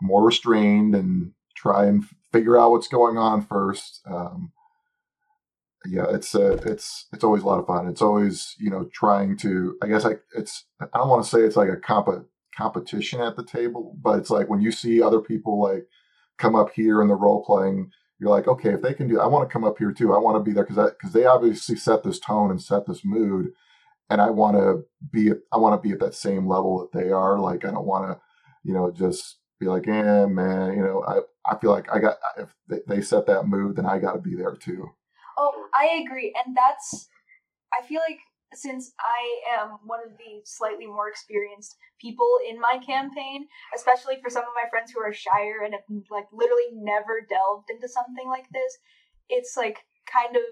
more 0.00 0.24
restrained 0.24 0.94
and 0.94 1.32
try 1.60 1.86
and 1.86 2.04
figure 2.32 2.58
out 2.58 2.70
what's 2.70 2.88
going 2.88 3.18
on 3.18 3.44
first 3.44 4.00
um, 4.06 4.52
yeah 5.86 6.06
it's 6.10 6.34
uh, 6.34 6.58
it's 6.64 7.06
it's 7.12 7.24
always 7.24 7.42
a 7.42 7.46
lot 7.46 7.58
of 7.58 7.66
fun 7.66 7.88
it's 7.88 8.02
always 8.02 8.54
you 8.58 8.70
know 8.70 8.88
trying 8.92 9.36
to 9.36 9.76
i 9.82 9.86
guess 9.86 10.04
I 10.04 10.14
it's 10.36 10.64
i 10.80 10.98
don't 10.98 11.08
want 11.08 11.24
to 11.24 11.30
say 11.30 11.40
it's 11.40 11.56
like 11.56 11.70
a 11.70 11.76
comp- 11.76 12.26
competition 12.56 13.20
at 13.20 13.36
the 13.36 13.44
table 13.44 13.96
but 14.02 14.18
it's 14.18 14.30
like 14.30 14.48
when 14.48 14.60
you 14.60 14.72
see 14.72 15.02
other 15.02 15.20
people 15.20 15.60
like 15.60 15.86
come 16.38 16.56
up 16.56 16.70
here 16.72 17.02
in 17.02 17.08
the 17.08 17.14
role 17.14 17.44
playing 17.44 17.90
you're 18.18 18.30
like 18.30 18.48
okay 18.48 18.70
if 18.70 18.82
they 18.82 18.94
can 18.94 19.08
do 19.08 19.20
i 19.20 19.26
want 19.26 19.48
to 19.48 19.52
come 19.52 19.64
up 19.64 19.78
here 19.78 19.92
too 19.92 20.14
i 20.14 20.18
want 20.18 20.36
to 20.36 20.48
be 20.48 20.54
there 20.54 20.64
because 20.64 20.92
because 20.92 21.12
they 21.12 21.26
obviously 21.26 21.76
set 21.76 22.02
this 22.02 22.18
tone 22.18 22.50
and 22.50 22.62
set 22.62 22.86
this 22.86 23.04
mood 23.04 23.48
and 24.10 24.20
I 24.20 24.30
want 24.30 24.56
to 24.56 24.84
be 25.12 25.32
I 25.52 25.56
want 25.56 25.80
to 25.80 25.88
be 25.88 25.94
at 25.94 26.00
that 26.00 26.14
same 26.14 26.48
level 26.48 26.80
that 26.80 26.98
they 26.98 27.10
are. 27.10 27.38
Like 27.38 27.64
I 27.64 27.70
don't 27.70 27.86
want 27.86 28.10
to, 28.10 28.20
you 28.64 28.74
know, 28.74 28.90
just 28.90 29.38
be 29.60 29.66
like, 29.66 29.86
eh, 29.86 30.26
man, 30.26 30.74
you 30.74 30.82
know, 30.82 31.04
I 31.06 31.20
I 31.50 31.58
feel 31.58 31.70
like 31.70 31.92
I 31.92 31.98
got 31.98 32.16
if 32.38 32.48
they, 32.68 32.78
they 32.88 33.02
set 33.02 33.26
that 33.26 33.46
mood, 33.46 33.76
then 33.76 33.86
I 33.86 33.98
got 33.98 34.14
to 34.14 34.20
be 34.20 34.34
there 34.34 34.56
too. 34.56 34.90
Oh, 35.38 35.66
I 35.74 36.02
agree, 36.04 36.34
and 36.44 36.56
that's. 36.56 37.08
I 37.72 37.86
feel 37.86 38.00
like 38.08 38.18
since 38.52 38.92
I 38.98 39.60
am 39.60 39.78
one 39.86 40.00
of 40.04 40.18
the 40.18 40.40
slightly 40.44 40.86
more 40.86 41.08
experienced 41.08 41.76
people 42.00 42.26
in 42.48 42.58
my 42.58 42.80
campaign, 42.84 43.46
especially 43.76 44.16
for 44.20 44.28
some 44.28 44.42
of 44.42 44.58
my 44.60 44.68
friends 44.70 44.90
who 44.90 45.00
are 45.00 45.12
shyer 45.12 45.62
and 45.64 45.72
have 45.74 45.84
like 46.10 46.26
literally 46.32 46.72
never 46.72 47.24
delved 47.28 47.70
into 47.70 47.86
something 47.86 48.28
like 48.28 48.48
this, 48.50 48.78
it's 49.28 49.56
like 49.56 49.78
kind 50.10 50.34
of 50.34 50.42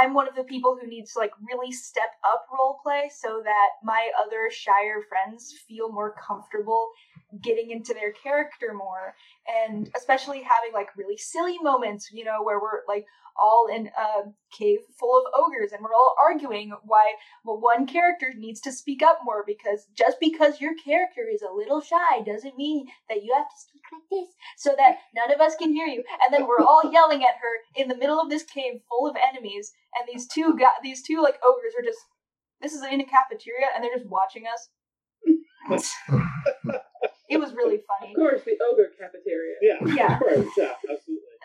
I'm 0.00 0.14
one 0.14 0.28
of 0.28 0.34
the 0.34 0.44
people 0.44 0.76
who 0.78 0.88
needs 0.88 1.12
to 1.12 1.20
like 1.20 1.32
really 1.40 1.72
step 1.72 2.10
up 2.24 2.46
role 2.52 2.78
play 2.82 3.10
so 3.14 3.40
that 3.44 3.68
my 3.82 4.10
other 4.20 4.50
shyer 4.50 5.02
friends 5.08 5.54
feel 5.66 5.92
more 5.92 6.14
comfortable 6.26 6.90
getting 7.42 7.70
into 7.70 7.92
their 7.92 8.12
character 8.12 8.72
more 8.72 9.14
and 9.46 9.90
especially 9.96 10.42
having 10.42 10.72
like 10.72 10.96
really 10.96 11.16
silly 11.16 11.58
moments, 11.60 12.08
you 12.12 12.24
know, 12.24 12.42
where 12.42 12.60
we're 12.60 12.80
like 12.88 13.06
all 13.38 13.66
in 13.72 13.88
a 13.88 14.22
cave 14.56 14.78
full 14.98 15.18
of 15.18 15.32
ogres 15.38 15.72
and 15.72 15.82
we're 15.82 15.92
all 15.92 16.14
arguing 16.18 16.72
why 16.84 17.12
well 17.44 17.60
one 17.60 17.86
character 17.86 18.32
needs 18.36 18.60
to 18.60 18.72
speak 18.72 19.02
up 19.02 19.18
more 19.24 19.44
because 19.46 19.86
just 19.94 20.18
because 20.20 20.60
your 20.60 20.72
character 20.82 21.22
is 21.30 21.42
a 21.42 21.54
little 21.54 21.80
shy 21.80 22.22
doesn't 22.24 22.56
mean 22.56 22.86
that 23.08 23.22
you 23.22 23.34
have 23.36 23.48
to 23.48 23.60
speak 23.60 23.82
like 23.92 24.02
this 24.10 24.34
so 24.56 24.74
that 24.76 24.96
none 25.14 25.30
of 25.30 25.40
us 25.40 25.54
can 25.56 25.72
hear 25.72 25.86
you. 25.86 26.02
And 26.24 26.32
then 26.32 26.46
we're 26.46 26.64
all 26.64 26.90
yelling 26.90 27.22
at 27.22 27.36
her 27.40 27.82
in 27.82 27.88
the 27.88 27.96
middle 27.96 28.20
of 28.20 28.30
this 28.30 28.44
cave 28.44 28.80
full 28.88 29.08
of 29.08 29.16
enemies 29.16 29.72
and 29.98 30.08
these 30.08 30.26
two 30.26 30.56
got 30.58 30.74
these 30.82 31.02
two 31.02 31.20
like 31.22 31.38
ogres 31.44 31.74
are 31.78 31.84
just 31.84 31.98
this 32.62 32.72
is 32.72 32.82
in 32.82 33.00
a 33.00 33.04
cafeteria 33.04 33.66
and 33.74 33.84
they're 33.84 33.96
just 33.96 34.08
watching 34.08 34.44
us 34.46 34.70
it 37.28 37.38
was 37.38 37.52
really 37.54 37.80
funny 37.86 38.12
Of 38.12 38.16
course, 38.16 38.42
the 38.44 38.56
ogre 38.70 38.90
cafeteria. 38.98 39.56
Yeah, 39.62 39.78
Yeah. 39.94 40.14
of 40.14 40.20
course, 40.20 40.48
yeah, 40.56 40.74
absolutely. 40.88 41.36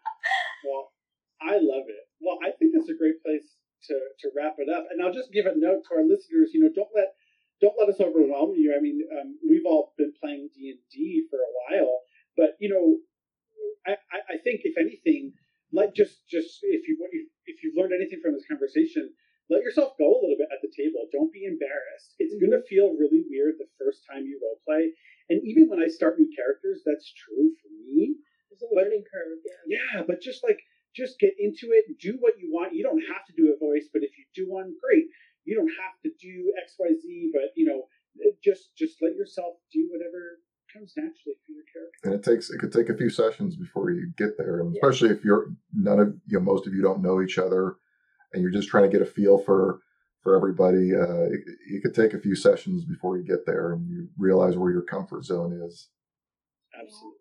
well, 0.66 0.92
I 1.40 1.56
love 1.60 1.88
it. 1.88 2.04
Well, 2.20 2.38
I 2.44 2.50
think 2.58 2.74
that's 2.74 2.88
a 2.90 2.96
great 2.98 3.22
place 3.24 3.56
to, 3.88 3.94
to 3.94 4.26
wrap 4.36 4.56
it 4.58 4.68
up. 4.68 4.86
And 4.90 5.00
I'll 5.02 5.12
just 5.12 5.32
give 5.32 5.46
a 5.46 5.56
note 5.56 5.82
to 5.88 5.96
our 5.96 6.04
listeners. 6.04 6.50
You 6.52 6.60
know, 6.64 6.72
don't 6.74 6.92
let 6.94 7.14
don't 7.60 7.76
let 7.78 7.88
us 7.92 8.00
overwhelm 8.00 8.56
you. 8.56 8.72
I 8.76 8.80
mean, 8.80 9.00
um, 9.20 9.36
we've 9.44 9.66
all 9.66 9.92
been 9.98 10.12
playing 10.20 10.48
D 10.54 10.70
and 10.72 10.80
D 10.90 11.24
for 11.28 11.36
a 11.36 11.52
while, 11.60 12.00
but 12.36 12.56
you 12.58 12.68
know, 12.72 12.96
I, 13.86 13.96
I, 14.12 14.34
I 14.34 14.36
think 14.44 14.62
if 14.64 14.76
anything, 14.78 15.32
like 15.72 15.94
just 15.94 16.24
just 16.28 16.60
if 16.62 16.88
you 16.88 16.96
what 16.98 17.10
you 17.12 17.28
if 17.46 17.62
you've 17.62 17.76
learned 17.76 17.92
anything 17.92 18.20
from 18.22 18.32
this 18.32 18.48
conversation, 18.48 19.10
let 19.50 19.66
yourself 19.66 19.98
go 19.98 20.06
a 20.06 20.20
little 20.22 20.38
bit 20.38 20.48
at 20.54 20.62
the 20.62 20.70
table. 20.70 21.10
Don't 21.10 21.34
be 21.34 21.44
embarrassed. 21.44 22.14
It's 22.22 22.38
going 22.38 22.54
to 22.54 22.62
mm-hmm. 22.62 22.70
feel 22.70 22.94
really 22.94 23.26
weird 23.26 23.58
the 23.58 23.68
first 23.76 24.06
time 24.06 24.24
you 24.24 24.38
role 24.38 24.62
play, 24.62 24.94
and 25.28 25.42
even 25.44 25.68
when 25.68 25.82
I 25.82 25.90
start 25.90 26.18
new 26.18 26.30
characters, 26.30 26.82
that's 26.86 27.10
true 27.14 27.50
for 27.58 27.70
me. 27.70 28.16
There's 28.48 28.66
a 28.66 28.74
learning 28.74 29.04
curve. 29.06 29.42
Yeah. 29.66 29.78
Yeah, 29.78 30.02
but 30.06 30.22
just 30.22 30.42
like 30.42 30.58
just 30.94 31.18
get 31.18 31.34
into 31.38 31.70
it, 31.70 31.86
do 32.00 32.18
what 32.18 32.34
you 32.38 32.50
want. 32.50 32.74
You 32.74 32.82
don't 32.82 33.02
have 33.14 33.26
to 33.26 33.34
do 33.36 33.54
a 33.54 33.58
voice, 33.58 33.86
but 33.92 34.02
if 34.02 34.10
you 34.18 34.24
do 34.34 34.50
one, 34.50 34.74
great. 34.82 35.06
You 35.44 35.54
don't 35.54 35.70
have 35.70 35.96
to 36.02 36.10
do 36.20 36.52
X, 36.62 36.74
Y, 36.78 36.90
Z, 37.00 37.30
but 37.32 37.54
you 37.54 37.66
know, 37.66 37.86
just 38.42 38.74
just 38.76 38.98
let 39.00 39.14
yourself 39.14 39.54
do 39.72 39.88
whatever 39.90 40.42
comes 40.72 40.92
naturally 40.96 41.38
for 41.46 41.52
your 41.52 41.66
character. 41.72 42.00
And 42.04 42.14
it 42.14 42.22
takes 42.22 42.50
it 42.50 42.58
could 42.58 42.72
take 42.72 42.88
a 42.88 42.96
few 42.96 43.10
sessions 43.10 43.56
before 43.56 43.90
you 43.90 44.12
get 44.16 44.36
there, 44.38 44.60
and 44.60 44.74
Yeah. 44.74 44.80
especially 44.82 45.10
if 45.10 45.24
you're 45.24 45.54
none 45.72 46.00
of 46.00 46.14
you 46.26 46.38
know 46.38 46.44
most 46.44 46.66
of 46.66 46.74
you 46.74 46.82
don't 46.82 47.02
know 47.02 47.22
each 47.22 47.38
other, 47.38 47.76
and 48.32 48.42
you're 48.42 48.50
just 48.52 48.68
trying 48.68 48.84
to 48.84 48.90
get 48.90 49.02
a 49.06 49.10
feel 49.10 49.38
for 49.38 49.80
for 50.22 50.36
everybody. 50.36 50.94
Uh, 50.94 51.24
it, 51.32 51.40
it 51.70 51.82
could 51.82 51.94
take 51.94 52.12
a 52.14 52.20
few 52.20 52.34
sessions 52.34 52.84
before 52.84 53.16
you 53.16 53.24
get 53.24 53.46
there, 53.46 53.72
and 53.72 53.88
you 53.88 54.08
realize 54.18 54.56
where 54.56 54.70
your 54.72 54.82
comfort 54.82 55.24
zone 55.24 55.52
is. 55.66 55.88
Absolutely. 56.74 57.16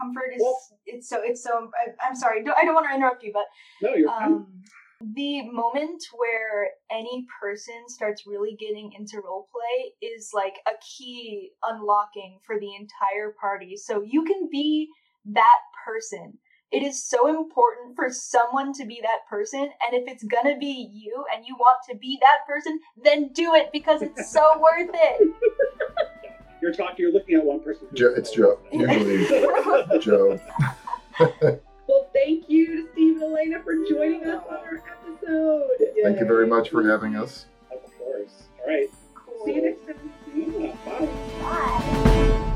Comfort 0.00 0.32
is 0.34 0.40
Well- 0.42 0.58
it's 0.86 1.08
so 1.08 1.20
it's 1.22 1.42
so. 1.42 1.70
I, 1.74 2.06
I'm 2.08 2.14
sorry. 2.16 2.42
don't- 2.44 2.56
I 2.58 2.64
don't 2.64 2.74
want 2.74 2.86
to 2.88 2.94
interrupt 2.94 3.22
you, 3.22 3.32
but 3.32 3.44
No, 3.82 3.94
you're 3.94 4.08
fine. 4.08 4.32
um, 4.32 4.62
the 5.14 5.42
moment 5.50 6.00
where 6.16 6.70
any 6.90 7.26
person 7.40 7.74
starts 7.88 8.24
really 8.26 8.56
getting 8.58 8.92
into 8.96 9.20
role 9.20 9.48
play 9.52 9.92
is 10.00 10.30
like 10.32 10.54
a 10.66 10.72
key 10.96 11.50
unlocking 11.64 12.38
for 12.46 12.58
the 12.58 12.72
entire 12.74 13.34
party. 13.40 13.76
So 13.76 14.02
you 14.02 14.24
can 14.24 14.48
be 14.50 14.88
that 15.26 15.58
person. 15.84 16.38
It 16.72 16.82
is 16.82 17.02
so 17.04 17.28
important 17.28 17.94
for 17.96 18.08
someone 18.10 18.72
to 18.74 18.86
be 18.86 19.00
that 19.02 19.28
person, 19.28 19.60
and 19.60 19.92
if 19.92 20.10
it's 20.10 20.24
gonna 20.24 20.56
be 20.58 20.88
you 20.92 21.24
and 21.34 21.44
you 21.46 21.54
want 21.56 21.78
to 21.90 21.96
be 21.96 22.18
that 22.22 22.46
person, 22.46 22.80
then 23.02 23.28
do 23.34 23.54
it 23.54 23.70
because 23.72 24.00
it's 24.02 24.32
so 24.32 24.58
worth 24.60 24.90
it. 24.94 25.34
You're 26.62 26.72
talking. 26.72 26.96
You're 26.98 27.12
looking 27.12 27.34
at 27.36 27.44
one 27.44 27.60
person. 27.60 27.88
who's- 27.90 27.98
Jo- 27.98 28.14
it's 28.16 28.30
Joe. 28.32 28.58
Usually 28.72 29.98
Joe. 30.00 30.40
Well, 31.88 32.08
thank 32.14 32.48
you 32.48 32.66
to 32.84 32.88
Steve 32.92 33.14
and 33.20 33.22
Elena 33.24 33.62
for 33.62 33.74
joining 33.90 34.24
us 34.26 34.42
on 34.48 34.56
our 34.56 34.82
episode. 35.02 35.68
Thank 36.02 36.20
you 36.20 36.26
very 36.26 36.46
much 36.46 36.70
for 36.70 36.88
having 36.88 37.16
us. 37.16 37.46
Of 37.70 37.82
course. 37.98 38.44
All 38.60 38.66
right. 38.68 38.88
Cool. 39.14 39.44
See 39.44 39.54
you 39.56 39.62
next 39.62 39.84
time. 39.86 40.12
Yeah, 40.34 40.76
bye. 40.86 41.08
Bye. 41.42 42.48